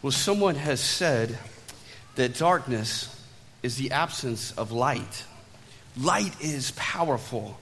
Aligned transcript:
Well, 0.00 0.12
someone 0.12 0.54
has 0.54 0.80
said 0.80 1.38
that 2.14 2.34
darkness 2.34 3.14
is 3.62 3.76
the 3.76 3.90
absence 3.90 4.52
of 4.52 4.70
light. 4.70 5.24
Light 5.96 6.40
is 6.40 6.70
powerful. 6.76 7.58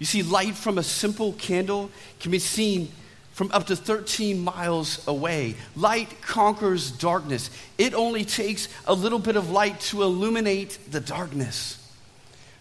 You 0.00 0.06
see, 0.06 0.22
light 0.24 0.56
from 0.56 0.78
a 0.78 0.82
simple 0.82 1.34
candle 1.34 1.90
can 2.18 2.32
be 2.32 2.40
seen 2.40 2.90
from 3.32 3.50
up 3.52 3.66
to 3.68 3.76
13 3.76 4.40
miles 4.40 5.06
away. 5.06 5.54
Light 5.76 6.20
conquers 6.20 6.90
darkness. 6.90 7.50
It 7.78 7.94
only 7.94 8.24
takes 8.24 8.68
a 8.84 8.94
little 8.94 9.20
bit 9.20 9.36
of 9.36 9.50
light 9.50 9.78
to 9.80 10.02
illuminate 10.02 10.78
the 10.90 11.00
darkness. 11.00 11.87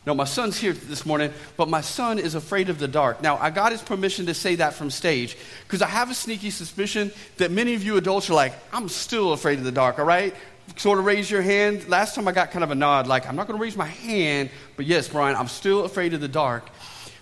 No, 0.08 0.16
my 0.16 0.24
son's 0.24 0.58
here 0.58 0.72
this 0.72 1.06
morning, 1.06 1.34
but 1.58 1.68
my 1.68 1.82
son 1.82 2.18
is 2.18 2.34
afraid 2.34 2.70
of 2.70 2.80
the 2.80 2.88
dark. 2.88 3.22
Now, 3.22 3.36
I 3.36 3.50
got 3.50 3.74
his 3.74 3.82
permission 3.82 4.28
to 4.28 4.34
say 4.34 4.56
that 4.56 4.74
from 4.74 4.90
stage 4.90 5.36
because 5.64 5.82
I 5.82 5.88
have 5.88 6.10
a 6.10 6.14
sneaky 6.14 6.50
suspicion 6.50 7.12
that 7.36 7.52
many 7.52 7.74
of 7.74 7.84
you 7.84 7.98
adults 7.98 8.30
are 8.30 8.34
like, 8.34 8.54
I'm 8.72 8.88
still 8.88 9.34
afraid 9.34 9.58
of 9.60 9.66
the 9.66 9.72
dark, 9.74 10.00
all 10.00 10.06
right? 10.06 10.34
Sort 10.78 10.98
of 10.98 11.04
raise 11.04 11.30
your 11.30 11.42
hand. 11.42 11.90
Last 11.90 12.16
time 12.16 12.26
I 12.26 12.32
got 12.32 12.52
kind 12.52 12.64
of 12.64 12.72
a 12.72 12.76
nod, 12.76 13.08
like, 13.08 13.28
I'm 13.28 13.36
not 13.36 13.48
going 13.48 13.60
to 13.60 13.62
raise 13.62 13.76
my 13.76 13.86
hand, 13.86 14.50
but 14.78 14.86
yes, 14.86 15.10
Brian, 15.10 15.36
I'm 15.36 15.50
still 15.50 15.84
afraid 15.84 16.14
of 16.14 16.22
the 16.22 16.30
dark. 16.30 16.70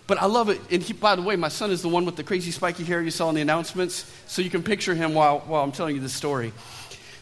But 0.06 0.22
I 0.22 0.28
love 0.28 0.50
it. 0.50 0.62
And 0.70 0.84
he, 0.84 0.94
by 0.94 1.16
the 1.16 1.24
way, 1.24 1.36
my 1.36 1.48
son 1.48 1.72
is 1.72 1.82
the 1.82 1.90
one 1.90 2.06
with 2.06 2.18
the 2.18 2.24
crazy 2.24 2.52
spiky 2.52 2.84
hair 2.84 3.02
you 3.02 3.10
saw 3.10 3.30
in 3.30 3.36
the 3.36 3.42
announcements, 3.42 4.06
so 4.28 4.44
you 4.44 4.52
can 4.52 4.62
picture 4.62 4.94
him 4.94 5.16
while, 5.16 5.40
while 5.40 5.64
I'm 5.64 5.72
telling 5.72 5.96
you 5.96 6.02
this 6.02 6.14
story. 6.14 6.54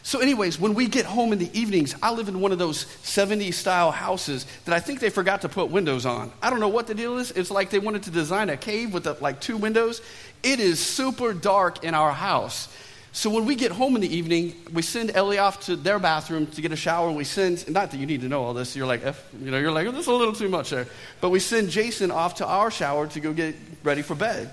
So, 0.06 0.20
anyways, 0.20 0.60
when 0.60 0.74
we 0.74 0.86
get 0.86 1.06
home 1.06 1.32
in 1.32 1.38
the 1.38 1.48
evenings, 1.58 1.94
I 2.02 2.12
live 2.12 2.28
in 2.28 2.38
one 2.40 2.52
of 2.52 2.58
those 2.58 2.84
70s 2.84 3.54
style 3.54 3.90
houses 3.90 4.44
that 4.66 4.74
I 4.74 4.78
think 4.78 5.00
they 5.00 5.08
forgot 5.08 5.40
to 5.40 5.48
put 5.48 5.70
windows 5.70 6.04
on. 6.04 6.30
I 6.42 6.50
don't 6.50 6.60
know 6.60 6.68
what 6.68 6.86
the 6.86 6.94
deal 6.94 7.16
is. 7.16 7.30
It's 7.30 7.50
like 7.50 7.70
they 7.70 7.78
wanted 7.78 8.02
to 8.02 8.10
design 8.10 8.50
a 8.50 8.56
cave 8.58 8.92
with 8.92 9.06
a, 9.06 9.16
like 9.22 9.40
two 9.40 9.56
windows. 9.56 10.02
It 10.42 10.60
is 10.60 10.78
super 10.78 11.32
dark 11.32 11.84
in 11.84 11.94
our 11.94 12.12
house. 12.12 12.68
So 13.12 13.30
when 13.30 13.46
we 13.46 13.54
get 13.54 13.72
home 13.72 13.94
in 13.94 14.02
the 14.02 14.14
evening, 14.14 14.54
we 14.74 14.82
send 14.82 15.10
Ellie 15.16 15.38
off 15.38 15.60
to 15.66 15.76
their 15.76 15.98
bathroom 15.98 16.48
to 16.48 16.60
get 16.60 16.70
a 16.70 16.76
shower. 16.76 17.10
We 17.10 17.24
send, 17.24 17.66
not 17.70 17.90
that 17.90 17.96
you 17.96 18.04
need 18.04 18.20
to 18.20 18.28
know 18.28 18.42
all 18.42 18.52
this, 18.52 18.76
you're 18.76 18.86
like, 18.86 19.02
you 19.40 19.50
know, 19.50 19.58
you're 19.58 19.72
like, 19.72 19.86
oh, 19.86 19.90
this 19.90 20.02
is 20.02 20.08
a 20.08 20.12
little 20.12 20.34
too 20.34 20.50
much 20.50 20.68
there. 20.68 20.86
But 21.22 21.30
we 21.30 21.40
send 21.40 21.70
Jason 21.70 22.10
off 22.10 22.34
to 22.36 22.46
our 22.46 22.70
shower 22.70 23.06
to 23.06 23.20
go 23.20 23.32
get 23.32 23.54
ready 23.82 24.02
for 24.02 24.14
bed. 24.14 24.52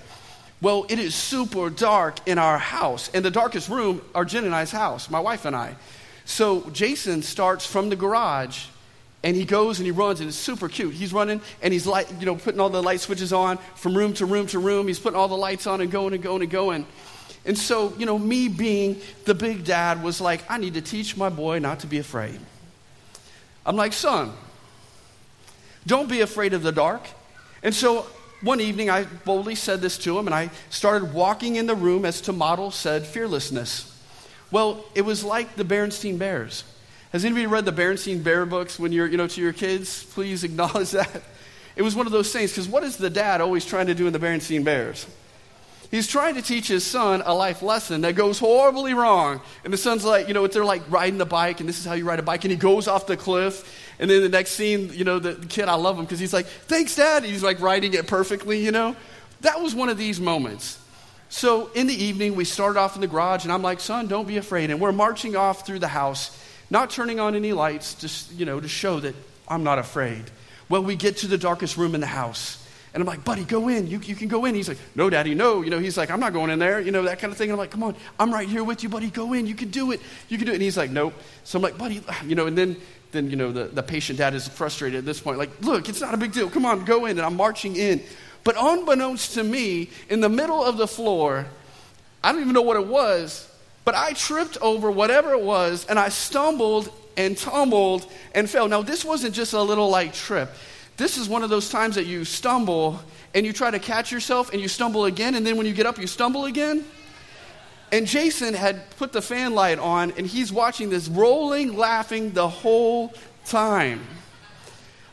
Well, 0.62 0.86
it 0.88 1.00
is 1.00 1.12
super 1.16 1.70
dark 1.70 2.20
in 2.24 2.38
our 2.38 2.56
house. 2.56 3.10
And 3.12 3.24
the 3.24 3.32
darkest 3.32 3.68
room 3.68 4.00
are 4.14 4.24
Jen 4.24 4.44
and 4.44 4.54
I's 4.54 4.70
house, 4.70 5.10
my 5.10 5.18
wife 5.18 5.44
and 5.44 5.56
I. 5.56 5.74
So 6.24 6.70
Jason 6.70 7.22
starts 7.22 7.66
from 7.66 7.88
the 7.88 7.96
garage 7.96 8.66
and 9.24 9.34
he 9.34 9.44
goes 9.44 9.80
and 9.80 9.86
he 9.86 9.90
runs 9.90 10.20
and 10.20 10.28
it's 10.28 10.38
super 10.38 10.68
cute. 10.68 10.94
He's 10.94 11.12
running 11.12 11.40
and 11.62 11.72
he's 11.72 11.84
light, 11.84 12.12
you 12.20 12.26
know, 12.26 12.36
putting 12.36 12.60
all 12.60 12.70
the 12.70 12.80
light 12.80 13.00
switches 13.00 13.32
on 13.32 13.58
from 13.74 13.96
room 13.96 14.14
to 14.14 14.24
room 14.24 14.46
to 14.48 14.60
room. 14.60 14.86
He's 14.86 15.00
putting 15.00 15.18
all 15.18 15.26
the 15.26 15.36
lights 15.36 15.66
on 15.66 15.80
and 15.80 15.90
going 15.90 16.14
and 16.14 16.22
going 16.22 16.42
and 16.42 16.50
going. 16.50 16.86
And 17.44 17.58
so, 17.58 17.92
you 17.98 18.06
know, 18.06 18.16
me 18.16 18.46
being 18.46 19.00
the 19.24 19.34
big 19.34 19.64
dad 19.64 20.00
was 20.00 20.20
like, 20.20 20.48
I 20.48 20.58
need 20.58 20.74
to 20.74 20.80
teach 20.80 21.16
my 21.16 21.28
boy 21.28 21.58
not 21.58 21.80
to 21.80 21.88
be 21.88 21.98
afraid. 21.98 22.38
I'm 23.66 23.74
like, 23.74 23.92
son, 23.92 24.32
don't 25.88 26.08
be 26.08 26.20
afraid 26.20 26.54
of 26.54 26.62
the 26.62 26.72
dark. 26.72 27.02
And 27.64 27.74
so 27.74 28.06
one 28.42 28.60
evening, 28.60 28.90
I 28.90 29.04
boldly 29.04 29.54
said 29.54 29.80
this 29.80 29.96
to 29.98 30.18
him, 30.18 30.26
and 30.26 30.34
I 30.34 30.50
started 30.68 31.14
walking 31.14 31.56
in 31.56 31.66
the 31.66 31.74
room 31.74 32.04
as 32.04 32.20
to 32.22 32.32
model 32.32 32.70
said 32.70 33.06
fearlessness. 33.06 33.88
Well, 34.50 34.84
it 34.94 35.02
was 35.02 35.24
like 35.24 35.54
the 35.56 35.64
Berenstain 35.64 36.18
Bears. 36.18 36.64
Has 37.12 37.24
anybody 37.24 37.46
read 37.46 37.64
the 37.64 37.72
Berenstain 37.72 38.22
Bear 38.22 38.44
books 38.44 38.78
when 38.78 38.92
you're, 38.92 39.06
you 39.06 39.16
know, 39.16 39.26
to 39.26 39.40
your 39.40 39.52
kids? 39.52 40.02
Please 40.04 40.44
acknowledge 40.44 40.90
that. 40.90 41.22
It 41.76 41.82
was 41.82 41.94
one 41.94 42.06
of 42.06 42.12
those 42.12 42.32
things, 42.32 42.50
because 42.50 42.68
what 42.68 42.84
is 42.84 42.96
the 42.96 43.10
dad 43.10 43.40
always 43.40 43.64
trying 43.64 43.86
to 43.86 43.94
do 43.94 44.06
in 44.06 44.12
the 44.12 44.18
Berenstain 44.18 44.64
Bears? 44.64 45.06
He's 45.92 46.08
trying 46.08 46.36
to 46.36 46.42
teach 46.42 46.68
his 46.68 46.86
son 46.86 47.22
a 47.22 47.34
life 47.34 47.60
lesson 47.60 48.00
that 48.00 48.14
goes 48.14 48.38
horribly 48.38 48.94
wrong. 48.94 49.42
And 49.62 49.70
the 49.70 49.76
son's 49.76 50.06
like, 50.06 50.26
you 50.26 50.32
know, 50.32 50.46
they're 50.46 50.64
like 50.64 50.82
riding 50.90 51.18
the 51.18 51.26
bike, 51.26 51.60
and 51.60 51.68
this 51.68 51.78
is 51.78 51.84
how 51.84 51.92
you 51.92 52.06
ride 52.06 52.18
a 52.18 52.22
bike, 52.22 52.44
and 52.44 52.50
he 52.50 52.56
goes 52.56 52.88
off 52.88 53.06
the 53.06 53.14
cliff. 53.14 53.94
And 53.98 54.10
then 54.10 54.22
the 54.22 54.30
next 54.30 54.52
scene, 54.52 54.90
you 54.94 55.04
know, 55.04 55.18
the 55.18 55.34
kid, 55.46 55.68
I 55.68 55.74
love 55.74 55.98
him 55.98 56.06
because 56.06 56.18
he's 56.18 56.32
like, 56.32 56.46
thanks, 56.46 56.96
Dad. 56.96 57.24
He's 57.24 57.42
like 57.42 57.60
riding 57.60 57.92
it 57.92 58.06
perfectly, 58.06 58.64
you 58.64 58.72
know. 58.72 58.96
That 59.42 59.60
was 59.60 59.74
one 59.74 59.90
of 59.90 59.98
these 59.98 60.18
moments. 60.18 60.78
So 61.28 61.70
in 61.74 61.88
the 61.88 61.94
evening, 61.94 62.36
we 62.36 62.46
started 62.46 62.80
off 62.80 62.94
in 62.94 63.02
the 63.02 63.06
garage, 63.06 63.44
and 63.44 63.52
I'm 63.52 63.62
like, 63.62 63.78
son, 63.78 64.06
don't 64.06 64.26
be 64.26 64.38
afraid. 64.38 64.70
And 64.70 64.80
we're 64.80 64.92
marching 64.92 65.36
off 65.36 65.66
through 65.66 65.80
the 65.80 65.88
house, 65.88 66.42
not 66.70 66.88
turning 66.88 67.20
on 67.20 67.34
any 67.34 67.52
lights, 67.52 67.96
just, 67.96 68.32
you 68.32 68.46
know, 68.46 68.60
to 68.60 68.68
show 68.68 68.98
that 69.00 69.14
I'm 69.46 69.62
not 69.62 69.78
afraid. 69.78 70.24
Well, 70.70 70.82
we 70.82 70.96
get 70.96 71.18
to 71.18 71.26
the 71.26 71.36
darkest 71.36 71.76
room 71.76 71.94
in 71.94 72.00
the 72.00 72.06
house. 72.06 72.61
And 72.94 73.02
I'm 73.02 73.06
like, 73.06 73.24
buddy, 73.24 73.44
go 73.44 73.68
in. 73.68 73.86
You, 73.86 74.00
you 74.00 74.14
can 74.14 74.28
go 74.28 74.44
in. 74.44 74.54
He's 74.54 74.68
like, 74.68 74.78
no, 74.94 75.08
daddy, 75.08 75.34
no. 75.34 75.62
You 75.62 75.70
know, 75.70 75.78
he's 75.78 75.96
like, 75.96 76.10
I'm 76.10 76.20
not 76.20 76.34
going 76.34 76.50
in 76.50 76.58
there. 76.58 76.78
You 76.78 76.90
know, 76.90 77.02
that 77.04 77.18
kind 77.18 77.32
of 77.32 77.38
thing. 77.38 77.48
And 77.48 77.52
I'm 77.52 77.58
like, 77.58 77.70
come 77.70 77.82
on, 77.82 77.96
I'm 78.18 78.32
right 78.32 78.48
here 78.48 78.62
with 78.62 78.82
you, 78.82 78.90
buddy. 78.90 79.08
Go 79.08 79.32
in. 79.32 79.46
You 79.46 79.54
can 79.54 79.70
do 79.70 79.92
it. 79.92 80.00
You 80.28 80.36
can 80.36 80.46
do 80.46 80.52
it. 80.52 80.56
And 80.56 80.62
he's 80.62 80.76
like, 80.76 80.90
nope. 80.90 81.14
So 81.44 81.58
I'm 81.58 81.62
like, 81.62 81.78
buddy, 81.78 82.02
you 82.26 82.34
know, 82.34 82.46
and 82.46 82.56
then, 82.56 82.76
then 83.12 83.30
you 83.30 83.36
know, 83.36 83.50
the, 83.50 83.64
the 83.64 83.82
patient 83.82 84.18
dad 84.18 84.34
is 84.34 84.46
frustrated 84.46 84.98
at 84.98 85.04
this 85.06 85.20
point. 85.20 85.38
Like, 85.38 85.50
look, 85.62 85.88
it's 85.88 86.02
not 86.02 86.12
a 86.12 86.18
big 86.18 86.32
deal. 86.32 86.50
Come 86.50 86.66
on, 86.66 86.84
go 86.84 87.06
in. 87.06 87.12
And 87.12 87.22
I'm 87.26 87.36
marching 87.36 87.76
in. 87.76 88.02
But 88.44 88.56
unbeknownst 88.58 89.34
to 89.34 89.44
me, 89.44 89.88
in 90.10 90.20
the 90.20 90.28
middle 90.28 90.62
of 90.62 90.76
the 90.76 90.88
floor, 90.88 91.46
I 92.22 92.32
don't 92.32 92.40
even 92.42 92.52
know 92.52 92.62
what 92.62 92.76
it 92.76 92.86
was, 92.86 93.48
but 93.84 93.94
I 93.94 94.12
tripped 94.12 94.58
over 94.60 94.90
whatever 94.90 95.32
it 95.32 95.40
was 95.40 95.86
and 95.86 95.98
I 95.98 96.08
stumbled 96.08 96.92
and 97.16 97.36
tumbled 97.36 98.10
and 98.34 98.48
fell. 98.48 98.68
Now, 98.68 98.82
this 98.82 99.04
wasn't 99.04 99.34
just 99.34 99.52
a 99.52 99.62
little 99.62 99.88
like 99.88 100.12
trip. 100.14 100.50
This 100.96 101.16
is 101.16 101.28
one 101.28 101.42
of 101.42 101.50
those 101.50 101.70
times 101.70 101.94
that 101.94 102.06
you 102.06 102.24
stumble 102.24 103.00
and 103.34 103.46
you 103.46 103.52
try 103.52 103.70
to 103.70 103.78
catch 103.78 104.12
yourself 104.12 104.52
and 104.52 104.60
you 104.60 104.68
stumble 104.68 105.06
again, 105.06 105.34
and 105.34 105.46
then 105.46 105.56
when 105.56 105.66
you 105.66 105.72
get 105.72 105.86
up, 105.86 105.98
you 105.98 106.06
stumble 106.06 106.44
again. 106.44 106.84
And 107.90 108.06
Jason 108.06 108.54
had 108.54 108.88
put 108.96 109.12
the 109.12 109.20
fan 109.20 109.54
light 109.54 109.78
on, 109.78 110.12
and 110.12 110.26
he's 110.26 110.52
watching 110.52 110.90
this 110.90 111.08
rolling, 111.08 111.76
laughing 111.76 112.32
the 112.32 112.48
whole 112.48 113.12
time. 113.44 114.00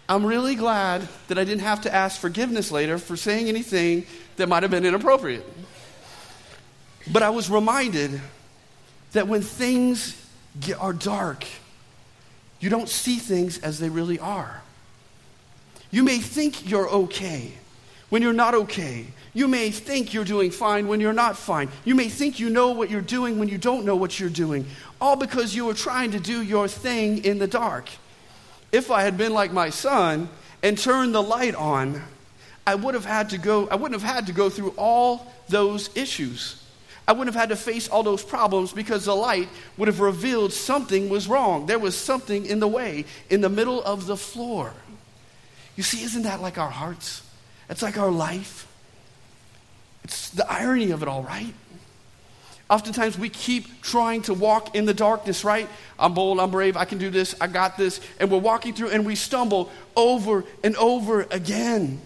I'm 0.07 0.25
really 0.25 0.55
glad 0.55 1.07
that 1.27 1.37
I 1.37 1.43
didn't 1.43 1.61
have 1.61 1.81
to 1.81 1.93
ask 1.93 2.19
forgiveness 2.19 2.71
later 2.71 2.97
for 2.97 3.15
saying 3.15 3.47
anything 3.47 4.05
that 4.37 4.47
might 4.47 4.63
have 4.63 4.71
been 4.71 4.85
inappropriate. 4.85 5.45
But 7.11 7.21
I 7.21 7.29
was 7.29 7.49
reminded 7.49 8.19
that 9.11 9.27
when 9.27 9.41
things 9.41 10.15
get, 10.59 10.79
are 10.79 10.93
dark, 10.93 11.45
you 12.59 12.69
don't 12.69 12.89
see 12.89 13.17
things 13.17 13.59
as 13.59 13.79
they 13.79 13.89
really 13.89 14.19
are. 14.19 14.61
You 15.91 16.03
may 16.03 16.19
think 16.19 16.69
you're 16.69 16.89
okay 16.89 17.51
when 18.09 18.21
you're 18.21 18.33
not 18.33 18.53
okay. 18.53 19.05
You 19.33 19.47
may 19.47 19.71
think 19.71 20.13
you're 20.13 20.25
doing 20.25 20.51
fine 20.51 20.87
when 20.87 20.99
you're 20.99 21.13
not 21.13 21.37
fine. 21.37 21.69
You 21.85 21.95
may 21.95 22.09
think 22.09 22.39
you 22.39 22.49
know 22.49 22.71
what 22.71 22.89
you're 22.89 23.01
doing 23.01 23.39
when 23.39 23.47
you 23.47 23.57
don't 23.57 23.85
know 23.85 23.95
what 23.95 24.19
you're 24.19 24.29
doing, 24.29 24.65
all 24.99 25.15
because 25.15 25.55
you 25.55 25.65
were 25.65 25.73
trying 25.73 26.11
to 26.11 26.19
do 26.19 26.41
your 26.41 26.67
thing 26.67 27.23
in 27.23 27.39
the 27.39 27.47
dark. 27.47 27.89
If 28.71 28.91
I 28.91 29.01
had 29.01 29.17
been 29.17 29.33
like 29.33 29.51
my 29.51 29.69
son 29.69 30.29
and 30.61 30.77
turned 30.77 31.13
the 31.15 31.23
light 31.23 31.55
on, 31.55 32.01
I 32.67 32.75
would 32.75 32.93
have 32.93 33.05
had 33.05 33.31
to 33.31 33.37
go 33.37 33.67
I 33.69 33.75
wouldn't 33.75 33.99
have 33.99 34.15
had 34.15 34.27
to 34.27 34.33
go 34.33 34.49
through 34.49 34.73
all 34.77 35.31
those 35.47 35.95
issues. 35.95 36.63
I 37.07 37.13
wouldn't 37.13 37.33
have 37.33 37.41
had 37.41 37.49
to 37.49 37.55
face 37.55 37.87
all 37.87 38.03
those 38.03 38.23
problems 38.23 38.71
because 38.71 39.05
the 39.05 39.15
light 39.15 39.49
would 39.77 39.87
have 39.87 39.99
revealed 39.99 40.53
something 40.53 41.09
was 41.09 41.27
wrong. 41.27 41.65
There 41.65 41.79
was 41.79 41.97
something 41.97 42.45
in 42.45 42.59
the 42.59 42.67
way, 42.67 43.05
in 43.31 43.41
the 43.41 43.49
middle 43.49 43.81
of 43.83 44.05
the 44.05 44.15
floor. 44.15 44.73
You 45.79 45.83
see, 45.83 46.03
isn't 46.03 46.23
that 46.23 46.41
like 46.41 46.57
our 46.57 46.69
hearts? 46.69 47.23
It's 47.69 47.81
like 47.81 47.97
our 47.97 48.11
life. 48.11 48.67
It's 50.03 50.29
the 50.31 50.45
irony 50.51 50.91
of 50.91 51.01
it 51.01 51.07
all, 51.07 51.23
right? 51.23 51.53
Oftentimes 52.69 53.17
we 53.17 53.29
keep 53.29 53.81
trying 53.81 54.23
to 54.23 54.33
walk 54.33 54.75
in 54.75 54.83
the 54.83 54.93
darkness, 54.93 55.45
right? 55.45 55.69
I'm 55.97 56.13
bold, 56.13 56.37
I'm 56.41 56.51
brave, 56.51 56.75
I 56.75 56.83
can 56.83 56.97
do 56.97 57.09
this, 57.09 57.33
I 57.39 57.47
got 57.47 57.77
this. 57.77 58.01
And 58.19 58.29
we're 58.29 58.39
walking 58.39 58.73
through 58.73 58.89
and 58.89 59.05
we 59.05 59.15
stumble 59.15 59.71
over 59.95 60.43
and 60.65 60.75
over 60.75 61.21
again. 61.31 62.01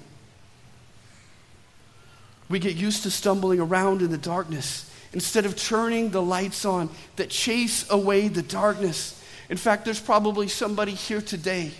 We 2.50 2.60
get 2.60 2.76
used 2.76 3.02
to 3.04 3.10
stumbling 3.10 3.60
around 3.60 4.04
in 4.04 4.12
the 4.12 4.20
darkness 4.20 4.88
instead 5.14 5.48
of 5.48 5.56
turning 5.56 6.12
the 6.12 6.22
lights 6.22 6.64
on 6.64 6.92
that 7.16 7.32
chase 7.32 7.90
away 7.90 8.28
the 8.28 8.44
darkness. 8.44 9.20
In 9.50 9.58
fact, 9.58 9.84
there's 9.84 10.00
probably 10.00 10.48
somebody 10.48 10.92
here 10.92 11.22
today 11.22 11.72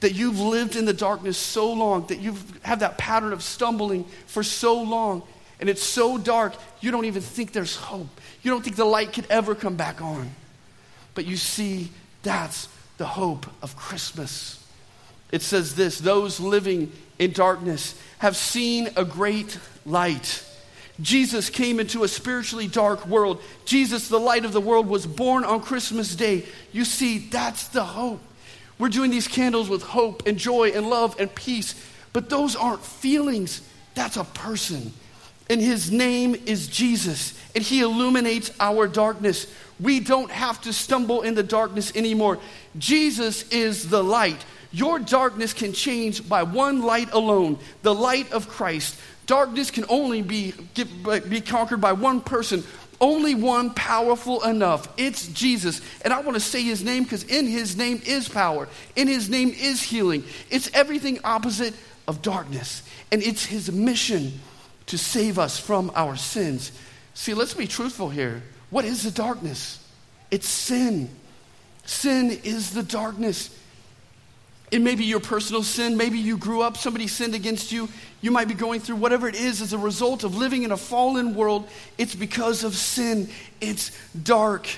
that 0.00 0.14
you've 0.14 0.38
lived 0.38 0.76
in 0.76 0.84
the 0.84 0.92
darkness 0.92 1.38
so 1.38 1.72
long, 1.72 2.06
that 2.08 2.20
you've 2.20 2.60
had 2.62 2.80
that 2.80 2.98
pattern 2.98 3.32
of 3.32 3.42
stumbling 3.42 4.04
for 4.26 4.42
so 4.42 4.82
long, 4.82 5.22
and 5.58 5.68
it's 5.70 5.82
so 5.82 6.18
dark, 6.18 6.54
you 6.80 6.90
don't 6.90 7.06
even 7.06 7.22
think 7.22 7.52
there's 7.52 7.76
hope. 7.76 8.08
You 8.42 8.50
don't 8.50 8.62
think 8.62 8.76
the 8.76 8.84
light 8.84 9.12
could 9.12 9.26
ever 9.30 9.54
come 9.54 9.76
back 9.76 10.02
on. 10.02 10.30
But 11.14 11.24
you 11.24 11.36
see, 11.36 11.90
that's 12.22 12.68
the 12.98 13.06
hope 13.06 13.46
of 13.62 13.74
Christmas. 13.76 14.62
It 15.32 15.42
says 15.42 15.74
this 15.74 15.98
those 15.98 16.38
living 16.40 16.92
in 17.18 17.32
darkness 17.32 18.00
have 18.18 18.36
seen 18.36 18.90
a 18.96 19.04
great 19.04 19.58
light. 19.84 20.44
Jesus 21.00 21.50
came 21.50 21.78
into 21.78 22.04
a 22.04 22.08
spiritually 22.08 22.68
dark 22.68 23.06
world. 23.06 23.42
Jesus, 23.64 24.08
the 24.08 24.20
light 24.20 24.44
of 24.44 24.52
the 24.52 24.60
world, 24.60 24.86
was 24.86 25.06
born 25.06 25.44
on 25.44 25.60
Christmas 25.60 26.14
Day. 26.14 26.44
You 26.72 26.84
see, 26.84 27.18
that's 27.18 27.68
the 27.68 27.84
hope. 27.84 28.20
We're 28.78 28.88
doing 28.88 29.10
these 29.10 29.28
candles 29.28 29.68
with 29.68 29.82
hope 29.82 30.26
and 30.26 30.38
joy 30.38 30.70
and 30.70 30.88
love 30.88 31.18
and 31.18 31.34
peace, 31.34 31.74
but 32.12 32.28
those 32.28 32.56
aren't 32.56 32.84
feelings. 32.84 33.62
That's 33.94 34.16
a 34.16 34.24
person. 34.24 34.92
And 35.48 35.60
his 35.60 35.90
name 35.92 36.34
is 36.46 36.66
Jesus, 36.66 37.38
and 37.54 37.62
he 37.62 37.80
illuminates 37.80 38.50
our 38.58 38.88
darkness. 38.88 39.46
We 39.78 40.00
don't 40.00 40.30
have 40.30 40.60
to 40.62 40.72
stumble 40.72 41.22
in 41.22 41.34
the 41.34 41.42
darkness 41.42 41.94
anymore. 41.94 42.38
Jesus 42.78 43.48
is 43.50 43.88
the 43.88 44.02
light. 44.02 44.44
Your 44.72 44.98
darkness 44.98 45.52
can 45.52 45.72
change 45.72 46.28
by 46.28 46.42
one 46.42 46.82
light 46.82 47.12
alone 47.12 47.58
the 47.82 47.94
light 47.94 48.32
of 48.32 48.48
Christ. 48.48 48.98
Darkness 49.26 49.70
can 49.70 49.84
only 49.88 50.22
be, 50.22 50.52
get, 50.74 51.30
be 51.30 51.40
conquered 51.40 51.80
by 51.80 51.92
one 51.92 52.20
person, 52.20 52.62
only 53.00 53.34
one 53.34 53.70
powerful 53.74 54.42
enough. 54.44 54.88
It's 54.96 55.28
Jesus. 55.28 55.80
And 56.02 56.12
I 56.12 56.20
want 56.20 56.34
to 56.34 56.40
say 56.40 56.62
his 56.62 56.82
name 56.82 57.04
because 57.04 57.24
in 57.24 57.46
his 57.46 57.76
name 57.76 58.00
is 58.06 58.28
power, 58.28 58.68
in 58.94 59.08
his 59.08 59.28
name 59.28 59.50
is 59.50 59.82
healing. 59.82 60.24
It's 60.50 60.70
everything 60.74 61.18
opposite 61.24 61.74
of 62.08 62.22
darkness. 62.22 62.82
And 63.12 63.22
it's 63.22 63.44
his 63.44 63.70
mission 63.70 64.40
to 64.86 64.98
save 64.98 65.38
us 65.38 65.58
from 65.58 65.90
our 65.94 66.16
sins. 66.16 66.72
See, 67.14 67.34
let's 67.34 67.54
be 67.54 67.66
truthful 67.66 68.10
here. 68.10 68.42
What 68.70 68.84
is 68.84 69.02
the 69.02 69.10
darkness? 69.10 69.82
It's 70.30 70.48
sin. 70.48 71.08
Sin 71.84 72.30
is 72.44 72.70
the 72.70 72.82
darkness. 72.82 73.56
It 74.70 74.80
may 74.80 74.96
be 74.96 75.04
your 75.04 75.20
personal 75.20 75.62
sin. 75.62 75.96
Maybe 75.96 76.18
you 76.18 76.36
grew 76.36 76.62
up, 76.62 76.76
somebody 76.76 77.06
sinned 77.06 77.34
against 77.34 77.70
you. 77.70 77.88
You 78.20 78.32
might 78.32 78.48
be 78.48 78.54
going 78.54 78.80
through 78.80 78.96
whatever 78.96 79.28
it 79.28 79.36
is 79.36 79.62
as 79.62 79.72
a 79.72 79.78
result 79.78 80.24
of 80.24 80.36
living 80.36 80.64
in 80.64 80.72
a 80.72 80.76
fallen 80.76 81.34
world. 81.34 81.68
It's 81.98 82.14
because 82.14 82.64
of 82.64 82.74
sin. 82.74 83.28
It's 83.60 83.96
dark. 84.14 84.68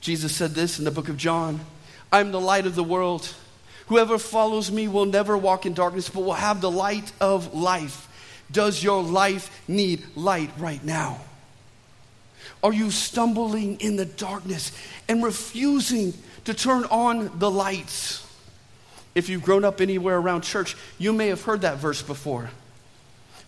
Jesus 0.00 0.34
said 0.34 0.52
this 0.52 0.78
in 0.78 0.84
the 0.84 0.90
book 0.90 1.08
of 1.08 1.16
John 1.16 1.60
I'm 2.10 2.32
the 2.32 2.40
light 2.40 2.66
of 2.66 2.74
the 2.74 2.84
world. 2.84 3.34
Whoever 3.88 4.18
follows 4.18 4.70
me 4.70 4.88
will 4.88 5.06
never 5.06 5.36
walk 5.36 5.66
in 5.66 5.74
darkness, 5.74 6.08
but 6.08 6.20
will 6.20 6.34
have 6.34 6.60
the 6.60 6.70
light 6.70 7.10
of 7.20 7.54
life. 7.54 8.06
Does 8.50 8.82
your 8.82 9.02
life 9.02 9.66
need 9.68 10.04
light 10.16 10.50
right 10.58 10.82
now? 10.82 11.20
Are 12.62 12.72
you 12.72 12.90
stumbling 12.90 13.80
in 13.80 13.96
the 13.96 14.04
darkness 14.04 14.72
and 15.08 15.22
refusing 15.22 16.14
to 16.44 16.54
turn 16.54 16.84
on 16.84 17.38
the 17.38 17.50
lights? 17.50 18.27
If 19.18 19.28
you've 19.28 19.42
grown 19.42 19.64
up 19.64 19.80
anywhere 19.80 20.16
around 20.16 20.42
church, 20.42 20.76
you 20.96 21.12
may 21.12 21.26
have 21.26 21.42
heard 21.42 21.62
that 21.62 21.78
verse 21.78 22.02
before. 22.02 22.50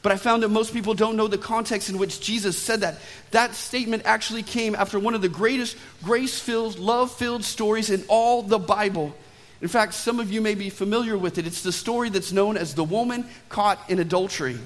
But 0.03 0.11
I 0.11 0.17
found 0.17 0.43
that 0.43 0.49
most 0.49 0.73
people 0.73 0.95
don't 0.95 1.17
know 1.17 1.29
the 1.29 1.39
context 1.39 1.89
in 1.89 1.97
which 1.97 2.21
Jesus 2.21 2.59
said 2.59 2.81
that. 2.81 2.97
That 3.31 3.55
statement 3.55 4.03
actually 4.05 4.43
came 4.43 4.75
after 4.75 4.99
one 4.99 5.15
of 5.15 5.23
the 5.23 5.29
greatest 5.29 5.77
grace 6.03 6.41
filled, 6.41 6.81
love 6.81 7.13
filled 7.13 7.45
stories 7.45 7.89
in 7.89 8.03
all 8.09 8.43
the 8.43 8.59
Bible. 8.59 9.15
In 9.63 9.69
fact, 9.69 9.95
some 9.95 10.19
of 10.19 10.33
you 10.33 10.41
may 10.41 10.57
be 10.57 10.71
familiar 10.71 11.17
with 11.17 11.39
it. 11.39 11.47
It's 11.47 11.63
the 11.63 11.71
story 11.71 12.09
that's 12.09 12.33
known 12.33 12.57
as 12.57 12.75
the 12.75 12.83
woman 12.83 13.25
caught 13.49 13.79
in 13.89 14.01
adultery. 14.01 14.59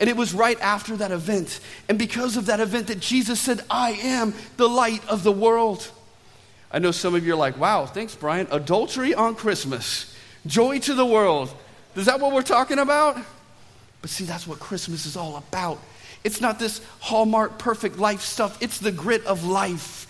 And 0.00 0.10
it 0.10 0.16
was 0.16 0.34
right 0.34 0.60
after 0.60 0.96
that 0.96 1.12
event. 1.12 1.60
And 1.88 1.96
because 1.96 2.36
of 2.36 2.46
that 2.46 2.58
event 2.58 2.88
that 2.88 2.98
Jesus 2.98 3.40
said, 3.40 3.60
I 3.70 3.92
am 3.92 4.34
the 4.56 4.68
light 4.68 5.06
of 5.08 5.22
the 5.22 5.30
world. 5.30 5.88
I 6.70 6.78
know 6.78 6.90
some 6.90 7.14
of 7.14 7.26
you 7.26 7.32
are 7.32 7.36
like, 7.36 7.58
wow, 7.58 7.86
thanks, 7.86 8.14
Brian. 8.14 8.46
Adultery 8.50 9.14
on 9.14 9.34
Christmas, 9.34 10.14
joy 10.46 10.78
to 10.80 10.94
the 10.94 11.06
world. 11.06 11.52
Is 11.96 12.06
that 12.06 12.20
what 12.20 12.32
we're 12.32 12.42
talking 12.42 12.78
about? 12.78 13.18
But 14.02 14.10
see, 14.10 14.24
that's 14.24 14.46
what 14.46 14.60
Christmas 14.60 15.06
is 15.06 15.16
all 15.16 15.36
about. 15.36 15.78
It's 16.24 16.40
not 16.40 16.58
this 16.58 16.80
hallmark 17.00 17.58
perfect 17.58 17.98
life 17.98 18.20
stuff, 18.20 18.60
it's 18.62 18.78
the 18.78 18.92
grit 18.92 19.24
of 19.26 19.44
life. 19.44 20.06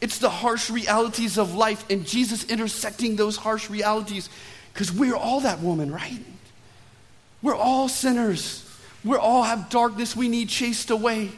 It's 0.00 0.18
the 0.18 0.28
harsh 0.28 0.68
realities 0.68 1.38
of 1.38 1.54
life, 1.54 1.88
and 1.88 2.04
Jesus 2.04 2.44
intersecting 2.50 3.16
those 3.16 3.36
harsh 3.36 3.70
realities 3.70 4.28
because 4.72 4.92
we're 4.92 5.16
all 5.16 5.40
that 5.40 5.60
woman, 5.60 5.90
right? 5.90 6.18
We're 7.40 7.54
all 7.54 7.88
sinners. 7.88 8.68
We 9.04 9.16
all 9.16 9.44
have 9.44 9.70
darkness 9.70 10.16
we 10.16 10.28
need 10.28 10.48
chased 10.48 10.90
away. 10.90 11.30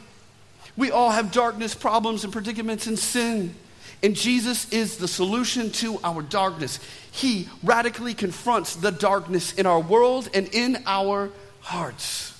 We 0.75 0.91
all 0.91 1.11
have 1.11 1.31
darkness, 1.31 1.75
problems, 1.75 2.23
and 2.23 2.33
predicaments 2.33 2.87
and 2.87 2.97
sin. 2.97 3.55
And 4.03 4.15
Jesus 4.15 4.71
is 4.71 4.97
the 4.97 5.07
solution 5.07 5.71
to 5.71 5.99
our 6.03 6.21
darkness. 6.21 6.79
He 7.11 7.49
radically 7.63 8.13
confronts 8.13 8.75
the 8.75 8.91
darkness 8.91 9.53
in 9.53 9.65
our 9.65 9.79
world 9.79 10.29
and 10.33 10.47
in 10.53 10.83
our 10.85 11.31
hearts. 11.61 12.39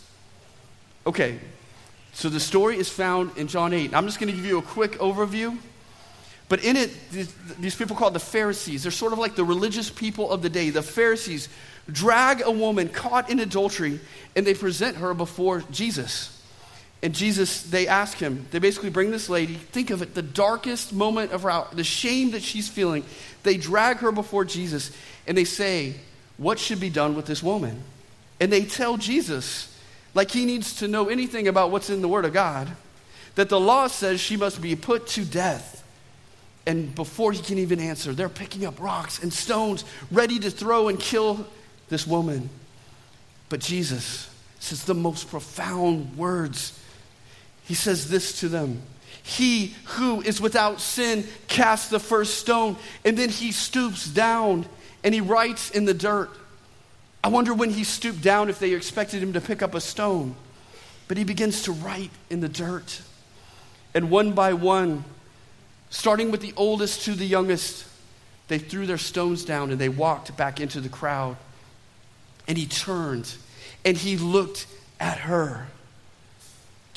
Okay, 1.05 1.39
so 2.13 2.29
the 2.29 2.39
story 2.39 2.77
is 2.77 2.89
found 2.89 3.35
in 3.37 3.47
John 3.47 3.73
8. 3.73 3.95
I'm 3.95 4.05
just 4.05 4.19
going 4.19 4.29
to 4.29 4.35
give 4.35 4.45
you 4.45 4.59
a 4.59 4.63
quick 4.63 4.93
overview. 4.93 5.57
But 6.49 6.63
in 6.63 6.77
it, 6.77 6.91
these 7.59 7.75
people 7.75 7.95
called 7.95 8.13
the 8.13 8.19
Pharisees, 8.19 8.83
they're 8.83 8.91
sort 8.91 9.13
of 9.13 9.19
like 9.19 9.35
the 9.35 9.43
religious 9.43 9.89
people 9.89 10.31
of 10.31 10.41
the 10.41 10.49
day. 10.49 10.69
The 10.69 10.81
Pharisees 10.81 11.49
drag 11.91 12.41
a 12.41 12.51
woman 12.51 12.87
caught 12.89 13.29
in 13.29 13.39
adultery 13.39 13.99
and 14.35 14.45
they 14.45 14.53
present 14.53 14.97
her 14.97 15.13
before 15.13 15.63
Jesus. 15.71 16.36
And 17.03 17.13
Jesus, 17.13 17.61
they 17.63 17.87
ask 17.87 18.17
him, 18.17 18.47
they 18.51 18.59
basically 18.59 18.89
bring 18.89 19.11
this 19.11 19.29
lady, 19.29 19.53
think 19.53 19.91
of 19.91 20.01
it, 20.01 20.15
the 20.15 20.23
darkest 20.23 20.93
moment 20.93 21.31
of 21.31 21.43
her, 21.43 21.65
the 21.71 21.83
shame 21.83 22.31
that 22.31 22.41
she's 22.41 22.67
feeling. 22.67 23.03
They 23.43 23.57
drag 23.57 23.97
her 23.97 24.11
before 24.11 24.45
Jesus 24.45 24.91
and 25.27 25.37
they 25.37 25.43
say, 25.43 25.95
What 26.37 26.57
should 26.57 26.79
be 26.79 26.89
done 26.89 27.15
with 27.15 27.27
this 27.27 27.43
woman? 27.43 27.83
And 28.39 28.51
they 28.51 28.65
tell 28.65 28.97
Jesus, 28.97 29.75
like 30.13 30.31
he 30.31 30.45
needs 30.45 30.77
to 30.77 30.87
know 30.87 31.09
anything 31.09 31.47
about 31.47 31.71
what's 31.71 31.89
in 31.89 32.01
the 32.01 32.07
Word 32.07 32.25
of 32.25 32.33
God, 32.33 32.67
that 33.35 33.49
the 33.49 33.59
law 33.59 33.87
says 33.87 34.19
she 34.19 34.35
must 34.35 34.61
be 34.61 34.75
put 34.75 35.05
to 35.07 35.23
death. 35.23 35.83
And 36.65 36.93
before 36.95 37.31
he 37.31 37.41
can 37.41 37.59
even 37.59 37.79
answer, 37.79 38.13
they're 38.13 38.27
picking 38.27 38.65
up 38.65 38.79
rocks 38.81 39.21
and 39.21 39.31
stones, 39.31 39.85
ready 40.11 40.39
to 40.39 40.49
throw 40.49 40.87
and 40.87 40.99
kill 40.99 41.45
this 41.89 42.05
woman. 42.05 42.49
But 43.49 43.61
Jesus 43.61 44.29
says 44.59 44.83
the 44.83 44.93
most 44.93 45.29
profound 45.29 46.17
words. 46.17 46.77
He 47.67 47.73
says 47.73 48.09
this 48.09 48.39
to 48.39 48.49
them 48.49 48.81
He 49.23 49.75
who 49.85 50.21
is 50.21 50.39
without 50.39 50.79
sin 50.79 51.25
casts 51.47 51.89
the 51.89 51.99
first 51.99 52.35
stone. 52.35 52.77
And 53.03 53.17
then 53.17 53.29
he 53.29 53.51
stoops 53.51 54.07
down 54.07 54.65
and 55.03 55.13
he 55.13 55.21
writes 55.21 55.69
in 55.69 55.85
the 55.85 55.93
dirt. 55.93 56.29
I 57.23 57.29
wonder 57.29 57.53
when 57.53 57.71
he 57.71 57.83
stooped 57.83 58.21
down 58.21 58.49
if 58.49 58.59
they 58.59 58.73
expected 58.73 59.21
him 59.21 59.33
to 59.33 59.41
pick 59.41 59.61
up 59.61 59.75
a 59.75 59.81
stone. 59.81 60.35
But 61.07 61.17
he 61.17 61.23
begins 61.23 61.63
to 61.63 61.71
write 61.71 62.11
in 62.29 62.39
the 62.39 62.49
dirt. 62.49 63.01
And 63.93 64.09
one 64.09 64.33
by 64.33 64.53
one, 64.53 65.03
starting 65.89 66.31
with 66.31 66.41
the 66.41 66.53
oldest 66.55 67.03
to 67.05 67.15
the 67.15 67.25
youngest, 67.25 67.85
they 68.47 68.59
threw 68.59 68.85
their 68.85 68.97
stones 68.97 69.43
down 69.43 69.71
and 69.71 69.79
they 69.79 69.89
walked 69.89 70.35
back 70.37 70.61
into 70.61 70.79
the 70.79 70.89
crowd. 70.89 71.35
And 72.47 72.57
he 72.57 72.65
turned 72.65 73.33
and 73.83 73.97
he 73.97 74.17
looked 74.17 74.67
at 74.99 75.17
her. 75.19 75.67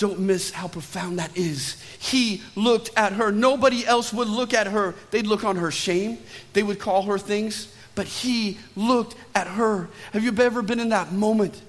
Don't 0.01 0.19
miss 0.19 0.51
how 0.51 0.67
profound 0.67 1.19
that 1.19 1.37
is. 1.37 1.77
He 1.99 2.41
looked 2.57 2.89
at 2.97 3.13
her. 3.13 3.31
Nobody 3.31 3.87
else 3.87 4.15
would 4.15 4.29
look 4.29 4.55
at 4.55 4.67
her. 4.67 4.95
They'd 5.11 5.27
look 5.27 5.45
on 5.45 5.57
her 5.57 5.71
shame, 5.71 6.17
they 6.55 6.63
would 6.63 6.79
call 6.79 7.03
her 7.03 7.19
things, 7.19 7.71
but 7.95 8.07
he 8.07 8.57
looked 8.77 9.15
at 9.35 9.47
her. 9.47 9.91
Have 10.15 10.25
you 10.25 10.35
ever 10.39 10.63
been 10.63 10.81
in 10.81 10.89
that 10.89 11.13
moment? 11.13 11.61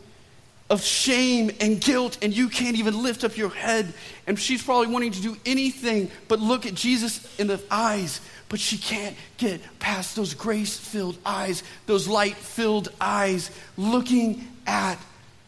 Of 0.70 0.82
shame 0.82 1.52
and 1.60 1.82
guilt, 1.82 2.18
and 2.22 2.34
you 2.34 2.48
can't 2.48 2.78
even 2.78 3.04
lift 3.04 3.26
up 3.26 3.36
your 3.36 3.50
head. 3.50 3.94
And 4.26 4.40
she's 4.40 4.64
probably 4.64 4.88
wanting 4.88 5.12
to 5.12 5.22
do 5.22 5.36
anything 5.46 6.10
but 6.30 6.40
look 6.40 6.66
at 6.66 6.74
Jesus 6.74 7.38
in 7.38 7.48
the 7.48 7.62
eyes 7.70 8.22
but 8.48 8.60
she 8.60 8.78
can't 8.78 9.16
get 9.38 9.62
past 9.80 10.18
those 10.18 10.34
grace 10.34 10.78
filled 10.78 11.18
eyes, 11.26 11.64
those 11.86 12.06
light 12.06 12.36
filled 12.36 12.90
eyes 13.00 13.50
looking 13.78 14.46
at 14.68 15.00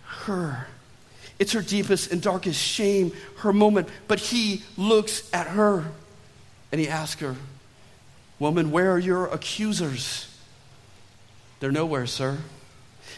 her. 0.05 0.67
It's 1.43 1.51
her 1.51 1.61
deepest 1.61 2.09
and 2.13 2.21
darkest 2.21 2.57
shame, 2.57 3.11
her 3.39 3.51
moment, 3.51 3.89
but 4.07 4.17
he 4.17 4.63
looks 4.77 5.29
at 5.33 5.47
her 5.47 5.83
and 6.71 6.79
he 6.79 6.87
asks 6.87 7.19
her, 7.19 7.35
Woman, 8.39 8.71
where 8.71 8.89
are 8.93 8.97
your 8.97 9.25
accusers? 9.25 10.33
They're 11.59 11.69
nowhere, 11.69 12.05
sir. 12.05 12.37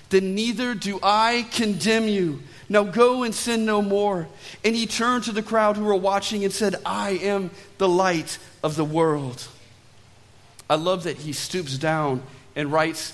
Then 0.09 0.33
neither 0.33 0.73
do 0.73 0.97
I 1.03 1.45
condemn 1.51 2.07
you. 2.07 2.41
Now 2.67 2.81
go 2.81 3.21
and 3.21 3.35
sin 3.35 3.63
no 3.63 3.83
more. 3.83 4.27
And 4.63 4.75
he 4.75 4.87
turned 4.87 5.25
to 5.25 5.31
the 5.31 5.43
crowd 5.43 5.77
who 5.77 5.83
were 5.83 5.95
watching 5.95 6.43
and 6.43 6.51
said, 6.51 6.77
I 6.83 7.11
am 7.11 7.51
the 7.77 7.87
light 7.87 8.39
of 8.63 8.75
the 8.75 8.83
world. 8.83 9.47
I 10.67 10.77
love 10.77 11.03
that 11.03 11.17
he 11.17 11.31
stoops 11.31 11.77
down 11.77 12.23
and 12.55 12.71
writes 12.71 13.13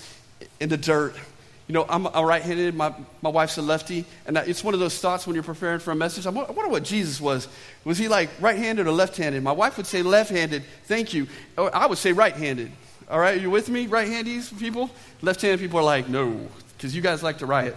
in 0.62 0.70
the 0.70 0.78
dirt. 0.78 1.18
You 1.72 1.76
know, 1.76 1.86
I'm 1.88 2.06
a 2.06 2.26
right 2.26 2.42
handed, 2.42 2.76
my, 2.76 2.94
my 3.22 3.30
wife's 3.30 3.56
a 3.56 3.62
lefty, 3.62 4.04
and 4.26 4.36
it's 4.36 4.62
one 4.62 4.74
of 4.74 4.82
those 4.82 5.00
thoughts 5.00 5.26
when 5.26 5.36
you're 5.36 5.44
preparing 5.44 5.80
for 5.80 5.92
a 5.92 5.96
message. 5.96 6.28
I 6.28 6.30
wonder 6.30 6.68
what 6.68 6.84
Jesus 6.84 7.22
was. 7.22 7.48
Was 7.86 7.98
he 7.98 8.10
like 8.10 8.30
right 8.42 8.58
handed 8.58 8.88
or 8.88 8.92
left 8.92 9.16
handed? 9.16 9.42
My 9.42 9.54
wife 9.54 9.78
would 9.78 9.88
say 9.88 10.04
left 10.04 10.32
handed, 10.32 10.64
thank 10.84 11.14
you. 11.14 11.28
Or 11.58 11.74
I 11.74 11.86
would 11.86 11.98
say 11.98 12.12
right 12.12 12.36
handed. 12.36 12.74
All 13.10 13.18
right, 13.18 13.38
are 13.38 13.42
you 13.42 13.50
with 13.50 13.70
me, 13.70 13.88
right 13.88 14.06
handies 14.06 14.50
people? 14.50 14.90
Left 15.22 15.42
handed 15.42 15.62
people 15.62 15.80
are 15.80 15.84
like, 15.84 16.10
no, 16.10 16.46
because 16.76 16.94
you 16.94 17.02
guys 17.02 17.24
like 17.24 17.38
to 17.38 17.46
write. 17.46 17.74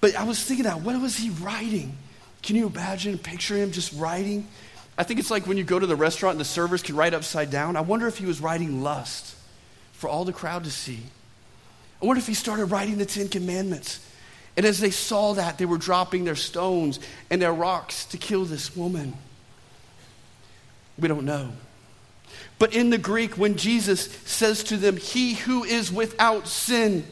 But 0.00 0.16
I 0.16 0.24
was 0.24 0.42
thinking 0.42 0.64
that, 0.64 0.80
what 0.80 0.98
was 1.02 1.18
he 1.18 1.28
writing? 1.28 1.98
Can 2.42 2.56
you 2.56 2.66
imagine, 2.66 3.18
picture 3.18 3.58
him 3.58 3.72
just 3.72 3.92
writing? 3.92 4.48
I 4.96 5.02
think 5.02 5.20
it's 5.20 5.30
like 5.30 5.46
when 5.46 5.58
you 5.58 5.64
go 5.64 5.78
to 5.78 5.86
the 5.86 5.96
restaurant 5.96 6.36
and 6.36 6.40
the 6.40 6.46
servers 6.46 6.82
can 6.82 6.96
write 6.96 7.12
upside 7.12 7.50
down. 7.50 7.76
I 7.76 7.82
wonder 7.82 8.06
if 8.06 8.16
he 8.16 8.24
was 8.24 8.40
writing 8.40 8.82
lust 8.82 9.36
for 9.92 10.08
all 10.08 10.24
the 10.24 10.32
crowd 10.32 10.64
to 10.64 10.70
see. 10.70 11.00
I 12.00 12.06
wonder 12.06 12.18
if 12.18 12.26
he 12.26 12.34
started 12.34 12.66
writing 12.66 12.98
the 12.98 13.06
Ten 13.06 13.28
Commandments 13.28 14.00
And 14.56 14.66
as 14.66 14.80
they 14.80 14.90
saw 14.90 15.34
that, 15.34 15.58
they 15.58 15.64
were 15.64 15.78
dropping 15.78 16.24
their 16.24 16.36
stones 16.36 17.00
and 17.30 17.40
their 17.40 17.52
rocks 17.52 18.04
to 18.06 18.18
kill 18.18 18.44
this 18.44 18.76
woman. 18.76 19.14
We 20.98 21.08
don't 21.08 21.24
know. 21.24 21.52
But 22.58 22.74
in 22.74 22.90
the 22.90 22.98
Greek, 22.98 23.38
when 23.38 23.56
Jesus 23.56 24.12
says 24.26 24.62
to 24.64 24.76
them, 24.76 24.96
He 24.96 25.34
who 25.34 25.64
is 25.64 25.90
without 25.90 26.46
sin, 26.46 27.06